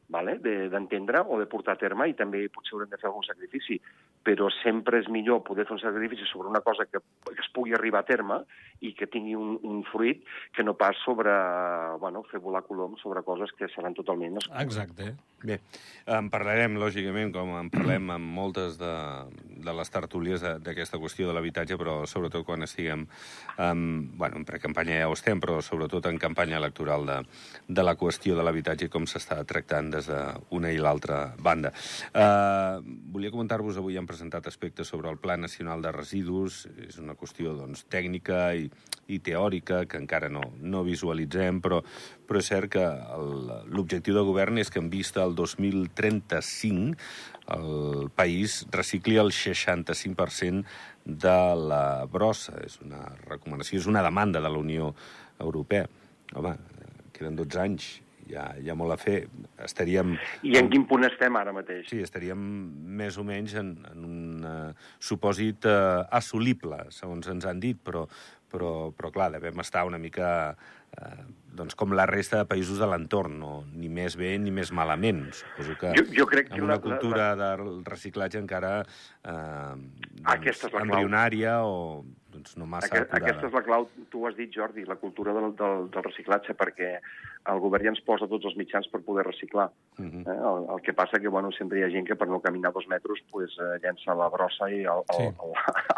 vale? 0.10 0.38
d'entendre 0.42 1.24
de, 1.24 1.26
o 1.30 1.40
de 1.40 1.46
portar 1.46 1.78
a 1.78 1.82
terme 1.82 2.10
i 2.10 2.16
també 2.18 2.48
potser 2.54 2.76
haurem 2.76 2.90
de 2.90 2.98
fer 2.98 3.08
algun 3.10 3.26
sacrifici. 3.28 3.78
Però 4.26 4.50
sempre 4.60 5.00
és 5.00 5.08
millor 5.12 5.44
poder 5.48 5.66
fer 5.66 5.78
un 5.78 5.82
sacrifici 5.82 6.28
sobre 6.30 6.50
una 6.52 6.62
cosa 6.66 6.86
que, 6.86 7.02
que 7.30 7.40
es 7.40 7.52
pugui 7.56 7.74
arribar 7.74 8.04
a 8.04 8.10
terme 8.10 8.42
i 8.86 8.94
que 8.96 9.08
tingui 9.12 9.36
un, 9.36 9.58
un 9.64 9.82
fruit 9.88 10.24
que 10.56 10.64
no 10.64 10.76
pas 10.80 10.98
sobre, 11.06 11.32
bueno, 12.00 12.24
fer 12.30 12.40
volar 12.44 12.64
colom 12.68 12.96
sobre 13.02 13.24
coses 13.28 13.52
que 13.58 13.68
seran 13.74 13.96
totalment... 13.98 14.40
Exacte. 14.60 15.14
Bé, 15.40 15.56
en 16.12 16.28
parlarem, 16.28 16.76
lògicament, 16.80 17.32
com 17.32 17.54
en 17.56 17.70
parlem 17.72 18.10
amb 18.12 18.34
moltes 18.36 18.76
de, 18.80 18.92
de 19.64 19.76
les 19.76 19.92
tertúlies 19.92 20.44
d'aquesta 20.44 21.00
qüestió 21.00 21.30
de 21.30 21.36
l'habitatge, 21.36 21.78
però 21.80 22.02
sobretot 22.12 22.44
quan 22.48 22.66
estiguem, 22.66 23.06
um, 23.56 23.86
bueno, 24.20 24.42
en 24.42 24.48
precampanya 24.48 24.98
ja 25.00 25.08
ho 25.08 25.16
estem, 25.16 25.40
però 25.40 25.62
sobretot 25.64 26.10
en 26.12 26.20
campanya 26.20 26.60
electoral 26.60 27.08
de, 27.08 27.18
de 27.68 27.86
la 27.86 27.96
qüestió 28.00 28.36
de 28.36 28.44
l'habitatge 28.44 28.90
i 28.90 28.92
com 28.92 29.08
s'està 29.08 29.40
tractant 29.48 29.94
des 29.96 30.12
d'una 30.12 30.74
i 30.76 30.82
l'altra 30.84 31.22
banda. 31.40 31.72
Uh, 32.12 32.84
volia 33.16 33.32
comentar-vos, 33.32 33.80
avui 33.80 33.96
hem 33.96 34.09
presentat 34.10 34.48
aspectes 34.50 34.90
sobre 34.90 35.12
el 35.12 35.20
Pla 35.22 35.38
Nacional 35.38 35.84
de 35.86 35.92
Residus, 35.94 36.64
és 36.82 36.98
una 37.02 37.14
qüestió 37.20 37.54
doncs, 37.58 37.86
tècnica 37.94 38.50
i, 38.58 38.66
i 39.14 39.20
teòrica 39.26 39.84
que 39.90 40.02
encara 40.02 40.32
no, 40.34 40.42
no 40.60 40.82
visualitzem, 40.88 41.62
però, 41.62 41.84
però 42.26 42.42
és 42.42 42.50
cert 42.50 42.74
que 42.74 42.86
l'objectiu 43.70 44.18
de 44.18 44.26
govern 44.26 44.58
és 44.62 44.74
que 44.74 44.82
en 44.82 44.90
vista 44.90 45.22
al 45.24 45.38
2035 45.38 46.98
el 47.54 48.10
país 48.18 48.64
recicli 48.74 49.18
el 49.22 49.32
65% 49.34 50.66
de 51.06 51.40
la 51.70 52.06
brossa. 52.10 52.58
És 52.66 52.80
una 52.86 53.06
recomanació, 53.28 53.80
és 53.82 53.90
una 53.90 54.06
demanda 54.06 54.42
de 54.42 54.50
la 54.50 54.62
Unió 54.62 54.94
Europea. 55.40 55.88
Home, 56.38 56.54
queden 57.14 57.38
12 57.38 57.62
anys, 57.62 57.90
hi 58.30 58.38
ha, 58.38 58.46
hi 58.62 58.70
ha 58.70 58.78
molt 58.78 58.96
a 58.96 59.00
fer. 59.02 59.20
Estaríem... 59.66 60.16
I 60.46 60.58
en 60.62 60.70
quin 60.72 60.86
punt 60.90 61.08
estem 61.08 61.38
ara 61.40 61.54
mateix? 61.56 61.88
Sí, 61.92 62.02
estaríem 62.06 62.42
més 63.02 63.18
o 63.18 63.26
menys 63.28 63.56
en, 63.60 63.74
en 63.92 64.08
un 64.08 64.48
uh, 64.48 64.90
supòsit 65.04 65.68
uh, 65.70 66.06
assolible, 66.20 66.86
segons 66.96 67.30
ens 67.34 67.48
han 67.50 67.62
dit, 67.64 67.80
però, 67.84 68.06
però, 68.50 68.74
però 68.96 69.14
clar, 69.16 69.32
devem 69.38 69.62
estar 69.64 69.86
una 69.88 70.00
mica 70.02 70.30
eh, 70.98 71.24
doncs 71.60 71.76
com 71.78 71.94
la 71.98 72.06
resta 72.10 72.42
de 72.42 72.48
països 72.50 72.80
de 72.82 72.88
l'entorn, 72.90 73.36
no? 73.42 73.54
ni 73.74 73.90
més 73.94 74.16
bé 74.20 74.32
ni 74.42 74.54
més 74.54 74.72
malament. 74.76 75.26
Suposo 75.36 75.76
que 75.82 75.94
jo, 75.98 76.06
jo 76.22 76.28
crec 76.30 76.50
que 76.54 76.62
una 76.62 76.78
la, 76.78 76.84
cultura 76.84 77.30
la, 77.34 77.36
la... 77.36 77.52
del 77.60 77.84
reciclatge 77.86 78.42
encara 78.42 78.74
eh, 78.82 79.76
doncs, 80.24 80.66
embrionària 80.82 81.60
o 81.66 81.76
doncs, 82.40 82.56
no 82.58 82.66
massa 82.66 82.88
Aquest, 82.88 83.10
acurada. 83.10 83.26
Aquesta 83.26 83.48
és 83.48 83.56
la 83.58 83.64
clau, 83.66 83.88
tu 84.12 84.24
ho 84.24 84.30
has 84.30 84.38
dit, 84.38 84.52
Jordi, 84.56 84.86
la 84.88 84.98
cultura 85.00 85.34
del, 85.36 85.52
del, 85.60 85.90
del 85.94 86.06
reciclatge, 86.06 86.56
perquè 86.58 86.92
el 87.52 87.62
govern 87.64 87.88
ja 87.88 87.94
ens 87.94 88.02
posa 88.06 88.28
tots 88.32 88.48
els 88.50 88.56
mitjans 88.60 88.88
per 88.92 89.02
poder 89.06 89.26
reciclar. 89.28 89.70
Uh 89.98 90.04
mhm. 90.04 90.24
-huh. 90.24 90.34
eh? 90.34 90.40
el, 90.52 90.76
el 90.76 90.82
que 90.86 90.94
passa 90.94 91.20
que 91.20 91.28
bueno, 91.28 91.52
sempre 91.52 91.80
hi 91.80 91.84
ha 91.84 91.90
gent 91.90 92.08
que 92.08 92.16
per 92.16 92.28
no 92.28 92.40
caminar 92.42 92.72
dos 92.74 92.88
metres 92.88 93.20
pues, 93.32 93.52
eh, 93.60 93.80
llença 93.84 94.16
la 94.16 94.30
brossa 94.30 94.70
i 94.70 94.84
el, 94.84 95.04
sí. 95.12 95.24
el, 95.24 95.36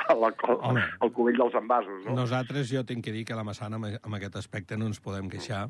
el, 0.10 0.24
el, 0.24 0.58
el, 0.70 0.84
el 1.02 1.12
cubell 1.12 1.38
dels 1.38 1.56
envasos. 1.56 2.06
No? 2.06 2.16
Nosaltres, 2.16 2.70
jo 2.72 2.84
tinc 2.84 3.06
que 3.06 3.12
dir 3.12 3.26
que 3.26 3.36
la 3.36 3.44
Massana, 3.44 3.76
amb 3.78 4.16
aquest 4.16 4.36
aspecte, 4.36 4.78
no 4.78 4.86
ens 4.86 5.00
podem 5.00 5.30
queixar, 5.30 5.70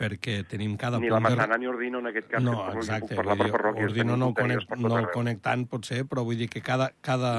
perquè 0.00 0.44
tenim 0.48 0.76
cada 0.76 0.98
ni 0.98 1.08
punt... 1.08 1.12
Ni 1.12 1.14
la 1.14 1.20
Massana 1.20 1.54
de... 1.54 1.58
ni 1.58 1.66
Ordino, 1.66 1.98
en 1.98 2.06
aquest 2.06 2.28
cas, 2.30 2.42
no, 2.42 2.56
exacte, 2.72 3.14
puc 3.14 3.16
parlar 3.20 3.36
per 3.36 3.50
parròquies. 3.50 3.90
Ordino 3.90 4.16
no, 4.16 4.32
no 4.76 4.98
el 4.98 5.10
conec 5.12 5.42
tant, 5.44 5.66
potser, 5.66 6.06
però 6.08 6.24
vull 6.24 6.40
dir 6.40 6.48
que 6.48 6.62
cada, 6.62 6.92
cada, 7.00 7.32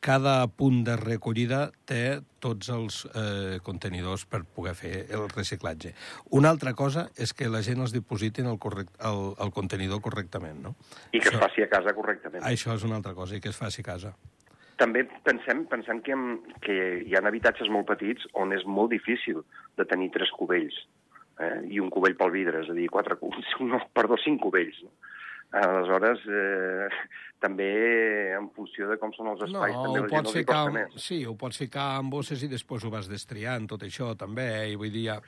cada 0.00 0.46
punt 0.46 0.82
de 0.86 0.96
recollida 1.00 1.70
té 1.88 2.20
tots 2.42 2.68
els 2.70 3.00
eh, 3.08 3.58
contenidors 3.66 4.26
per 4.30 4.42
poder 4.44 4.74
fer 4.78 4.92
el 5.14 5.26
reciclatge. 5.32 5.92
Una 6.38 6.52
altra 6.54 6.74
cosa 6.78 7.08
és 7.18 7.34
que 7.34 7.50
la 7.50 7.62
gent 7.66 7.82
els 7.82 7.94
dipositin 7.94 8.46
el, 8.50 8.58
correct, 8.62 8.92
el, 9.08 9.34
el 9.42 9.52
contenidor 9.56 10.02
correctament, 10.04 10.60
no? 10.62 10.76
I 11.10 11.20
que 11.20 11.30
això, 11.30 11.40
es 11.40 11.44
faci 11.48 11.66
a 11.66 11.70
casa 11.72 11.94
correctament. 11.96 12.44
Això 12.46 12.76
és 12.76 12.86
una 12.86 13.00
altra 13.00 13.16
cosa, 13.18 13.36
i 13.36 13.42
que 13.42 13.50
es 13.54 13.58
faci 13.58 13.82
a 13.82 13.88
casa. 13.90 14.14
També 14.76 15.06
pensem, 15.24 15.64
pensem 15.70 16.02
que, 16.04 16.16
que 16.62 16.76
hi 17.08 17.16
ha 17.16 17.24
habitatges 17.24 17.70
molt 17.72 17.88
petits 17.88 18.28
on 18.36 18.52
és 18.52 18.66
molt 18.68 18.92
difícil 18.92 19.40
de 19.80 19.88
tenir 19.88 20.10
tres 20.14 20.30
cubells 20.36 20.76
eh? 21.40 21.62
i 21.72 21.80
un 21.80 21.88
cubell 21.90 22.16
pel 22.18 22.34
vidre, 22.34 22.60
és 22.62 22.70
a 22.70 22.76
dir, 22.76 22.88
quatre 22.92 23.16
no, 23.72 23.80
perdó, 23.96 24.20
cinc 24.22 24.42
cubells. 24.44 24.82
No? 24.84 24.92
Aleshores, 25.54 26.24
eh, 26.26 26.88
també 27.44 27.70
en 28.36 28.50
funció 28.56 28.90
de 28.90 28.98
com 29.00 29.12
són 29.14 29.32
els 29.34 29.46
espais, 29.46 29.74
no, 29.76 29.86
també 29.86 30.02
els 30.02 30.34
hi 30.34 30.44
costa 30.44 30.74
més. 30.74 31.00
Sí, 31.00 31.22
ho 31.24 31.36
pots 31.38 31.60
ficar 31.62 31.88
en 32.00 32.10
bosses 32.12 32.42
i 32.42 32.50
després 32.52 32.84
ho 32.84 32.92
vas 32.92 33.10
destriant, 33.10 33.68
tot 33.70 33.86
això 33.86 34.14
també, 34.18 34.48
eh? 34.62 34.70
i 34.72 34.78
vull 34.80 34.92
dir, 34.92 35.06
ja, 35.10 35.20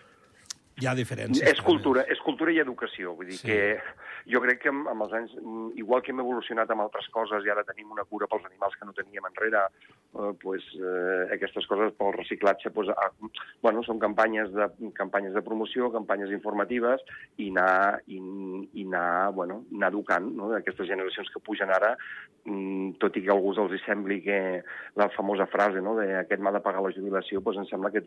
hi 0.79 0.87
ha 0.87 0.95
diferències. 0.99 1.47
És 1.49 1.63
cultura, 1.65 2.05
és 2.11 2.21
cultura 2.25 2.55
i 2.55 2.61
educació, 2.63 3.15
vull 3.19 3.31
dir 3.31 3.39
sí. 3.41 3.51
que 3.51 3.79
jo 4.29 4.41
crec 4.45 4.61
que 4.63 4.71
amb, 4.73 4.89
els 4.93 5.15
anys, 5.17 5.35
igual 5.81 6.03
que 6.05 6.13
hem 6.13 6.21
evolucionat 6.23 6.71
amb 6.71 6.85
altres 6.85 7.09
coses 7.15 7.47
i 7.47 7.53
ara 7.53 7.65
tenim 7.67 7.93
una 7.95 8.05
cura 8.09 8.29
pels 8.29 8.45
animals 8.49 8.77
que 8.77 8.87
no 8.87 8.95
teníem 8.97 9.25
enrere, 9.29 9.65
eh, 9.65 10.33
pues, 10.43 10.67
eh, 10.77 11.23
aquestes 11.37 11.67
coses 11.71 11.95
pel 11.99 12.13
reciclatge 12.17 12.73
pues, 12.77 12.91
ah, 12.93 13.09
bueno, 13.65 13.83
són 13.87 14.01
campanyes 14.03 14.53
de, 14.55 14.69
campanyes 14.99 15.35
de 15.37 15.45
promoció, 15.47 15.89
campanyes 15.95 16.35
informatives 16.35 17.05
i 17.39 17.49
anar, 17.55 18.03
i, 18.07 18.21
i 18.75 18.87
anar, 18.87 19.33
bueno, 19.39 19.63
anar 19.75 19.93
educant 19.95 20.29
no? 20.37 20.53
aquestes 20.59 20.91
generacions 20.91 21.33
que 21.33 21.43
pugen 21.45 21.73
ara, 21.75 21.95
mm, 22.45 22.99
tot 23.03 23.17
i 23.17 23.25
que 23.25 23.33
a 23.33 23.37
algú 23.37 23.55
els 23.59 23.79
hi 23.79 23.83
sembli 23.87 24.21
que 24.23 24.39
la 25.01 25.09
famosa 25.17 25.49
frase 25.49 25.81
no? 25.81 25.97
de 25.97 26.11
aquest 26.21 26.45
m'ha 26.45 26.53
de 26.53 26.65
pagar 26.65 26.85
la 26.85 26.93
jubilació, 26.93 27.41
pues, 27.41 27.57
em 27.57 27.69
sembla 27.71 27.93
que 27.95 28.05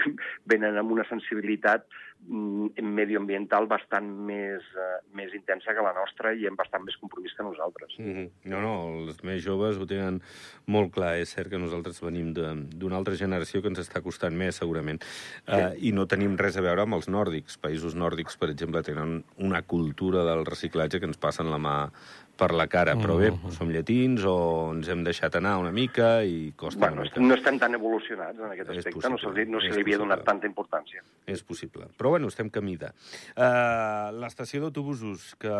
venen 0.54 0.78
amb 0.78 0.94
una 0.94 1.08
sensibilitat 1.10 1.88
Mm, 2.24 2.70
medioambiental 2.80 3.66
bastant 3.68 4.06
més, 4.28 4.64
uh, 4.80 5.00
més 5.12 5.34
intensa 5.36 5.63
que 5.72 5.84
la 5.84 5.94
nostra 5.96 6.34
i 6.34 6.44
amb 6.48 6.58
bastant 6.60 6.84
més 6.84 6.96
compromís 7.00 7.32
que 7.36 7.46
nosaltres. 7.46 7.94
Mm 7.98 8.12
-hmm. 8.12 8.30
No, 8.52 8.60
no, 8.60 8.74
els 9.08 9.22
més 9.24 9.42
joves 9.44 9.78
ho 9.78 9.86
tenen 9.86 10.20
molt 10.66 10.92
clar. 10.92 11.16
És 11.16 11.30
cert 11.30 11.48
que 11.50 11.58
nosaltres 11.58 12.00
venim 12.00 12.32
d'una 12.34 12.96
altra 12.96 13.14
generació 13.14 13.62
que 13.62 13.68
ens 13.68 13.78
està 13.78 14.02
costant 14.02 14.34
més, 14.34 14.56
segurament. 14.56 15.02
Sí. 15.02 15.52
Uh, 15.52 15.72
I 15.88 15.92
no 15.92 16.06
tenim 16.06 16.36
res 16.36 16.56
a 16.56 16.60
veure 16.60 16.82
amb 16.82 16.94
els 16.94 17.08
nòrdics. 17.08 17.58
Països 17.58 17.94
nòrdics, 17.94 18.36
per 18.36 18.50
exemple, 18.50 18.82
tenen 18.82 19.24
una 19.38 19.62
cultura 19.62 20.24
del 20.24 20.44
reciclatge 20.44 21.00
que 21.00 21.06
ens 21.06 21.16
passen 21.16 21.50
la 21.50 21.58
mà 21.58 21.90
per 22.36 22.50
la 22.56 22.66
cara, 22.66 22.96
però 22.98 23.16
bé, 23.20 23.30
mm-hmm. 23.30 23.54
som 23.54 23.70
lletins 23.70 24.24
o 24.26 24.36
ens 24.72 24.88
hem 24.90 25.04
deixat 25.06 25.38
anar 25.38 25.54
una 25.62 25.70
mica 25.74 26.08
i 26.26 26.52
costa 26.58 26.80
bueno, 26.82 27.02
una 27.02 27.08
mica. 27.08 27.22
No 27.22 27.38
estem 27.38 27.60
tan 27.62 27.78
evolucionats 27.78 28.40
en 28.40 28.50
aquest 28.50 28.72
aspecte, 28.74 28.94
possible, 28.98 29.14
no 29.14 29.20
se, 29.22 29.46
no 29.54 29.62
se 29.62 29.72
li 29.72 29.86
havia 29.86 30.00
donat 30.02 30.24
tanta 30.26 30.50
importància. 30.50 31.04
És 31.30 31.44
possible, 31.46 31.88
però 31.98 32.14
bueno, 32.16 32.30
estem 32.32 32.50
camí 32.54 32.76
de. 32.80 32.90
Uh, 33.36 34.10
L'estació 34.18 34.64
d'autobusos, 34.64 35.32
que, 35.40 35.56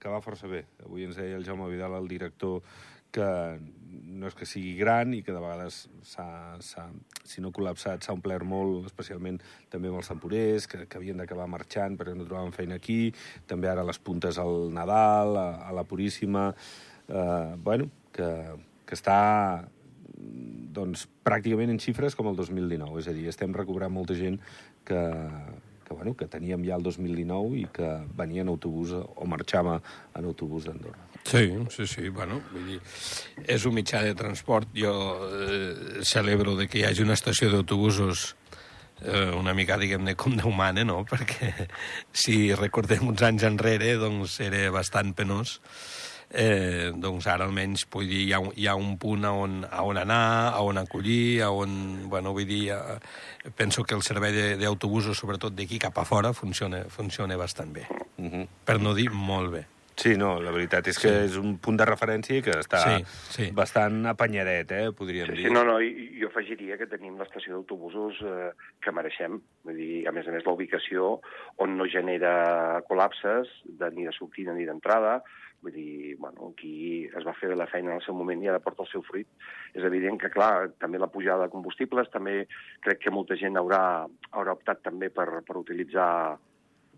que 0.00 0.12
va 0.12 0.22
força 0.24 0.48
bé. 0.50 0.64
Avui 0.86 1.06
ens 1.06 1.20
deia 1.20 1.36
el 1.36 1.44
Jaume 1.44 1.68
Vidal, 1.72 1.98
el 2.00 2.08
director, 2.08 2.62
que 3.12 3.28
no 4.04 4.28
és 4.30 4.36
que 4.36 4.48
sigui 4.48 4.74
gran 4.78 5.14
i 5.16 5.22
que 5.24 5.34
de 5.34 5.40
vegades 5.42 5.84
s'ha, 6.06 6.86
si 7.24 7.42
no 7.44 7.52
col·lapsat, 7.54 8.04
s'ha 8.04 8.14
omplert 8.16 8.46
molt, 8.48 8.86
especialment 8.90 9.40
també 9.72 9.90
amb 9.90 10.00
els 10.00 10.10
temporers, 10.12 10.68
que, 10.70 10.84
que 10.86 11.00
havien 11.00 11.22
d'acabar 11.22 11.48
marxant 11.50 11.98
perquè 11.98 12.16
no 12.16 12.26
trobaven 12.28 12.54
feina 12.56 12.78
aquí, 12.80 13.12
també 13.46 13.70
ara 13.70 13.86
les 13.86 14.00
puntes 14.02 14.40
al 14.42 14.70
Nadal, 14.74 15.36
a, 15.40 15.48
a 15.68 15.76
la 15.76 15.86
Puríssima, 15.88 16.48
eh, 17.08 17.54
bueno, 17.62 17.90
que, 18.12 18.30
que 18.86 18.96
està 18.98 19.20
doncs, 20.76 21.06
pràcticament 21.26 21.72
en 21.72 21.80
xifres 21.82 22.16
com 22.16 22.28
el 22.30 22.36
2019, 22.38 23.00
és 23.00 23.08
a 23.10 23.14
dir, 23.16 23.26
estem 23.30 23.54
recobrant 23.56 23.92
molta 23.92 24.16
gent 24.18 24.38
que, 24.86 25.00
que, 25.86 25.94
bueno, 25.94 26.16
que 26.18 26.26
teníem 26.26 26.64
ja 26.66 26.76
el 26.76 26.82
2019 26.82 27.60
i 27.62 27.66
que 27.72 27.90
venia 28.18 28.42
en 28.42 28.50
autobús 28.50 28.92
o 28.92 29.26
marxava 29.30 29.78
en 30.14 30.24
autobús 30.26 30.66
d'Andorra. 30.66 31.06
Sí, 31.26 31.46
sí, 31.70 31.86
sí, 31.86 32.08
bueno, 32.08 32.40
vull 32.52 32.66
dir, 32.72 32.80
és 33.46 33.66
un 33.66 33.74
mitjà 33.78 34.02
de 34.02 34.14
transport. 34.18 34.70
Jo 34.74 34.94
eh, 35.26 36.02
celebro 36.06 36.56
de 36.58 36.68
que 36.70 36.82
hi 36.82 36.88
hagi 36.90 37.06
una 37.06 37.16
estació 37.18 37.50
d'autobusos 37.50 38.34
eh, 39.02 39.30
una 39.36 39.54
mica, 39.54 39.78
diguem-ne, 39.78 40.16
com 40.18 40.36
d'humana, 40.38 40.84
no? 40.86 41.02
Perquè 41.10 41.68
si 42.12 42.54
recordem 42.54 43.06
uns 43.08 43.22
anys 43.26 43.46
enrere, 43.48 43.94
doncs 44.00 44.40
era 44.44 44.66
bastant 44.74 45.14
penós. 45.16 45.60
Eh, 46.30 46.90
doncs 46.90 47.28
ara 47.30 47.46
almenys 47.46 47.84
vull 47.92 48.08
dir, 48.10 48.24
hi 48.26 48.32
ha, 48.34 48.40
hi 48.58 48.66
ha 48.66 48.74
un 48.74 48.96
punt 48.98 49.24
a 49.24 49.30
on, 49.30 49.60
a 49.70 49.84
on 49.86 50.00
anar, 50.00 50.50
a 50.50 50.64
on 50.66 50.78
acollir, 50.78 51.42
a 51.46 51.52
on, 51.54 52.08
bueno, 52.10 52.32
vull 52.34 52.48
dir, 52.48 52.72
eh, 52.74 52.98
penso 53.54 53.84
que 53.84 53.94
el 53.94 54.02
servei 54.02 54.58
d'autobusos, 54.58 55.16
sobretot 55.16 55.54
d'aquí 55.54 55.78
cap 55.78 55.96
a 56.02 56.04
fora, 56.04 56.34
funciona, 56.34 56.82
funciona 56.90 57.36
bastant 57.36 57.72
bé. 57.72 57.86
Uh 58.18 58.26
-huh. 58.26 58.46
Per 58.64 58.80
no 58.80 58.94
dir 58.94 59.10
molt 59.10 59.52
bé. 59.52 59.66
Sí, 59.96 60.12
no, 60.20 60.34
la 60.44 60.52
veritat 60.52 60.90
és 60.92 60.98
que 61.00 61.08
sí. 61.08 61.20
és 61.24 61.36
un 61.40 61.54
punt 61.56 61.78
de 61.80 61.84
referència 61.88 62.42
que 62.44 62.52
està 62.60 62.82
sí, 62.84 63.04
sí. 63.32 63.46
bastant 63.56 64.04
apanyadet, 64.10 64.74
eh, 64.76 64.90
podríem 64.92 65.30
sí, 65.30 65.36
dir. 65.38 65.46
Sí, 65.46 65.52
no, 65.54 65.62
no, 65.64 65.78
jo 65.80 66.28
afegiria 66.28 66.76
que 66.76 66.88
tenim 66.90 67.16
l'estació 67.16 67.54
d'autobusos 67.54 68.20
eh, 68.20 68.50
que 68.84 68.92
mereixem. 68.92 69.40
Vull 69.64 69.80
dir, 69.80 70.04
a 70.06 70.12
més 70.12 70.28
a 70.28 70.34
més, 70.34 70.44
la 70.44 70.52
ubicació 70.52 71.14
on 71.64 71.78
no 71.78 71.88
genera 71.88 72.82
col·lapses 72.90 73.48
de, 73.64 73.90
ni 73.96 74.04
de 74.04 74.12
sortida 74.12 74.52
ni 74.52 74.68
d'entrada, 74.68 75.22
vull 75.66 75.74
dir, 75.74 76.16
bueno, 76.22 76.52
aquí 76.52 77.04
es 77.06 77.26
va 77.26 77.34
fer 77.34 77.50
la 77.58 77.66
feina 77.66 77.90
en 77.90 77.98
el 77.98 78.04
seu 78.06 78.14
moment 78.14 78.42
i 78.42 78.50
ara 78.50 78.62
porta 78.62 78.84
el 78.86 78.90
seu 78.92 79.02
fruit. 79.06 79.28
És 79.74 79.84
evident 79.84 80.20
que, 80.22 80.30
clar, 80.30 80.70
també 80.82 81.00
la 81.02 81.10
pujada 81.10 81.46
de 81.46 81.54
combustibles, 81.54 82.10
també 82.14 82.44
crec 82.86 83.02
que 83.02 83.14
molta 83.14 83.38
gent 83.40 83.58
haurà, 83.58 83.80
haurà 84.30 84.54
optat 84.54 84.84
també 84.86 85.10
per, 85.10 85.28
per 85.46 85.58
utilitzar 85.58 86.10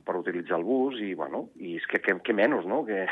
per 0.08 0.16
utilitzar 0.16 0.56
el 0.56 0.64
bus 0.64 0.96
i, 1.04 1.10
bueno, 1.12 1.50
i 1.60 1.74
és 1.76 1.84
que, 1.84 1.98
que, 2.00 2.14
que 2.24 2.32
menys, 2.32 2.64
no?, 2.64 2.78
que, 2.88 3.02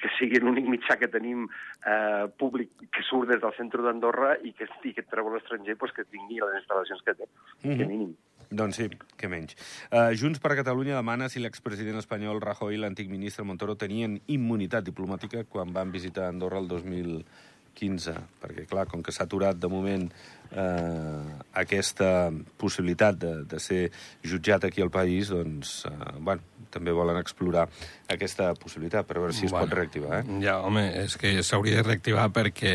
que 0.00 0.12
sigui 0.16 0.40
l'únic 0.40 0.70
mitjà 0.72 0.96
que 0.96 1.10
tenim 1.12 1.42
eh, 1.44 2.24
públic 2.40 2.86
que 2.88 3.04
surt 3.04 3.28
des 3.28 3.42
del 3.42 3.52
centre 3.58 3.84
d'Andorra 3.84 4.38
i 4.40 4.54
que, 4.56 4.64
i 4.88 4.94
que 4.96 5.04
et 5.04 5.10
treu 5.12 5.28
l'estranger 5.34 5.76
pues, 5.76 5.92
que 5.92 6.06
tingui 6.08 6.40
les 6.40 6.56
instal·lacions 6.62 7.04
que 7.04 7.12
té, 7.18 7.28
mm 7.28 7.60
-hmm. 7.60 7.76
que 7.76 7.84
mhm. 7.84 7.92
mínim. 7.92 8.16
Doncs 8.56 8.78
sí, 8.80 8.88
que 9.16 9.28
menys. 9.28 9.56
Uh, 9.90 10.12
Junts 10.16 10.40
per 10.42 10.54
Catalunya 10.56 10.96
demana 10.96 11.28
si 11.32 11.42
l'expresident 11.42 12.00
espanyol 12.00 12.40
Rajoy 12.42 12.76
i 12.76 12.80
l'antic 12.80 13.10
ministre 13.12 13.44
Montoro 13.44 13.76
tenien 13.76 14.18
immunitat 14.32 14.86
diplomàtica 14.86 15.44
quan 15.50 15.74
van 15.76 15.92
visitar 15.92 16.30
Andorra 16.30 16.62
el 16.62 16.70
2015, 16.70 18.16
perquè, 18.40 18.66
clar, 18.70 18.86
com 18.88 19.04
que 19.04 19.12
s'ha 19.12 19.26
aturat 19.28 19.58
de 19.60 19.70
moment 19.72 20.08
eh, 20.08 21.36
aquesta 21.60 22.30
possibilitat 22.56 23.20
de, 23.20 23.32
de 23.50 23.60
ser 23.60 23.82
jutjat 24.24 24.64
aquí 24.68 24.84
al 24.84 24.92
país, 24.94 25.32
doncs, 25.34 25.82
eh, 25.90 26.16
bueno, 26.18 26.56
també 26.72 26.94
volen 26.96 27.20
explorar 27.20 27.66
aquesta 28.12 28.52
possibilitat 28.60 29.06
per 29.08 29.20
veure 29.20 29.36
si 29.36 29.46
es 29.46 29.52
bueno, 29.52 29.66
pot 29.66 29.78
reactivar. 29.78 30.22
Eh? 30.22 30.40
Ja, 30.44 30.60
home, 30.64 30.88
és 31.04 31.16
que 31.20 31.36
s'hauria 31.44 31.80
de 31.80 31.86
reactivar 31.90 32.30
perquè 32.34 32.74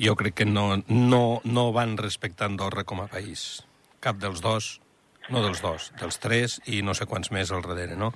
jo 0.00 0.14
crec 0.16 0.40
que 0.42 0.46
no, 0.48 0.82
no, 0.88 1.24
no 1.44 1.66
van 1.76 1.98
respectar 2.00 2.50
Andorra 2.50 2.86
com 2.88 3.04
a 3.04 3.10
país. 3.10 3.60
Cap 4.00 4.16
dels 4.20 4.40
dos, 4.40 4.80
no 5.30 5.42
dels 5.44 5.60
dos, 5.62 5.90
dels 6.00 6.18
tres 6.22 6.58
i 6.72 6.80
no 6.82 6.94
sé 6.96 7.06
quants 7.06 7.30
més 7.34 7.52
al 7.52 7.62
darrere, 7.66 7.98
no? 7.98 8.10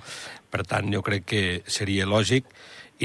Per 0.51 0.65
tant, 0.67 0.89
jo 0.93 1.03
crec 1.05 1.27
que 1.29 1.43
seria 1.69 2.07
lògic 2.09 2.49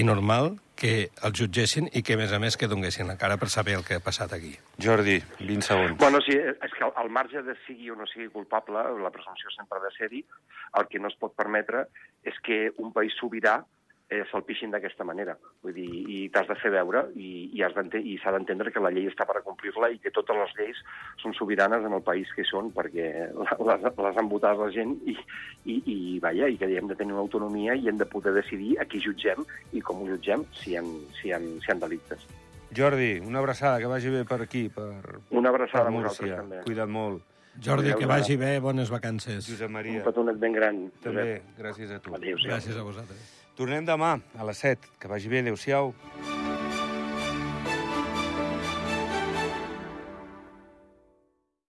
i 0.01 0.05
normal 0.07 0.55
que 0.81 1.11
el 1.27 1.35
jutgessin 1.37 1.91
i 1.93 2.01
que, 2.01 2.15
a 2.17 2.21
més 2.21 2.33
a 2.33 2.39
més, 2.41 2.57
que 2.57 2.69
donguessin 2.71 3.11
la 3.11 3.19
cara 3.21 3.37
per 3.37 3.51
saber 3.53 3.75
el 3.77 3.85
que 3.85 3.99
ha 3.99 4.05
passat 4.05 4.33
aquí. 4.33 4.55
Jordi, 4.81 5.19
20 5.43 5.67
segons. 5.67 5.99
Bueno, 6.01 6.23
sí, 6.25 6.39
és 6.39 6.77
que 6.79 6.89
al 6.89 7.11
marge 7.13 7.43
de 7.45 7.57
sigui 7.67 7.93
o 7.93 7.99
no 7.99 8.09
sigui 8.09 8.31
culpable, 8.33 8.87
la 9.03 9.13
presumpció 9.13 9.53
sempre 9.53 9.77
ha 9.77 9.85
de 9.85 9.93
ser-hi, 9.99 10.23
el 10.81 10.89
que 10.89 11.03
no 11.03 11.13
es 11.13 11.19
pot 11.21 11.37
permetre 11.37 11.85
és 12.25 12.39
que 12.47 12.71
un 12.81 12.95
país 12.97 13.13
sobirà 13.21 13.59
eh, 14.11 14.25
se'l 14.31 14.45
pixin 14.45 14.73
d'aquesta 14.75 15.07
manera. 15.07 15.37
Vull 15.65 15.75
dir, 15.77 15.87
i 15.87 16.19
t'has 16.35 16.49
de 16.51 16.57
fer 16.61 16.73
veure 16.75 17.07
i, 17.15 17.31
i, 17.55 17.63
has 17.65 17.77
i 18.03 18.17
s'ha 18.21 18.35
d'entendre 18.35 18.73
que 18.75 18.83
la 18.83 18.91
llei 18.95 19.09
està 19.09 19.25
per 19.29 19.39
a 19.39 19.45
complir-la 19.47 19.93
i 19.95 20.01
que 20.03 20.13
totes 20.15 20.37
les 20.37 20.57
lleis 20.59 20.83
són 21.23 21.35
sobiranes 21.39 21.87
en 21.87 21.95
el 21.97 22.03
país 22.07 22.29
que 22.37 22.45
són 22.49 22.73
perquè 22.75 23.09
les, 23.71 23.87
les 23.87 24.21
han 24.21 24.31
votat 24.33 24.59
la 24.59 24.69
gent 24.75 24.97
i, 25.07 25.17
i, 25.65 25.79
i, 25.79 25.97
vaja, 26.23 26.51
i 26.51 26.59
que 26.61 26.69
hem 26.75 26.91
de 26.91 26.99
tenir 26.99 27.15
una 27.15 27.25
autonomia 27.25 27.79
i 27.79 27.89
hem 27.89 28.03
de 28.03 28.11
poder 28.11 28.35
decidir 28.37 28.77
a 28.79 28.89
qui 28.91 29.01
jutgem 29.01 29.47
i 29.73 29.81
com 29.81 30.03
ho 30.03 30.11
jutgem 30.11 30.45
si 30.59 30.75
hi 30.75 30.79
ha, 30.81 30.85
si 31.21 31.31
hi 31.31 31.35
ha, 31.37 31.41
si 31.41 31.71
hi 31.71 31.75
ha 31.75 31.81
delictes. 31.87 32.27
Jordi, 32.77 33.17
una 33.27 33.41
abraçada, 33.41 33.81
que 33.83 33.89
vagi 33.91 34.13
bé 34.15 34.23
per 34.25 34.43
aquí, 34.45 34.69
per 34.71 35.19
Una 35.35 35.51
abraçada 35.51 35.89
per 35.89 35.91
a 35.91 35.97
vosaltres, 35.97 36.37
també. 36.39 36.63
Cuida't 36.67 36.91
molt. 36.91 37.27
Jordi, 37.61 37.93
que 37.99 38.07
vagi 38.07 38.37
bé, 38.39 38.53
bones 38.63 38.93
vacances. 38.95 39.43
Josep 39.51 39.71
Maria. 39.75 39.99
Un 39.99 40.07
petonet 40.07 40.39
ben 40.39 40.55
gran. 40.55 40.81
També, 41.03 41.43
gràcies 41.59 41.91
a 41.91 41.99
tu. 41.99 42.15
Adéu, 42.15 42.39
gràcies 42.47 42.79
a 42.79 42.87
vosaltres. 42.87 43.40
Tornem 43.59 43.85
demà 43.85 44.19
a 44.39 44.47
les 44.49 44.63
7. 44.67 44.93
Que 45.01 45.09
vagi 45.11 45.29
bé. 45.29 45.41
Adéu-siau. 45.45 45.95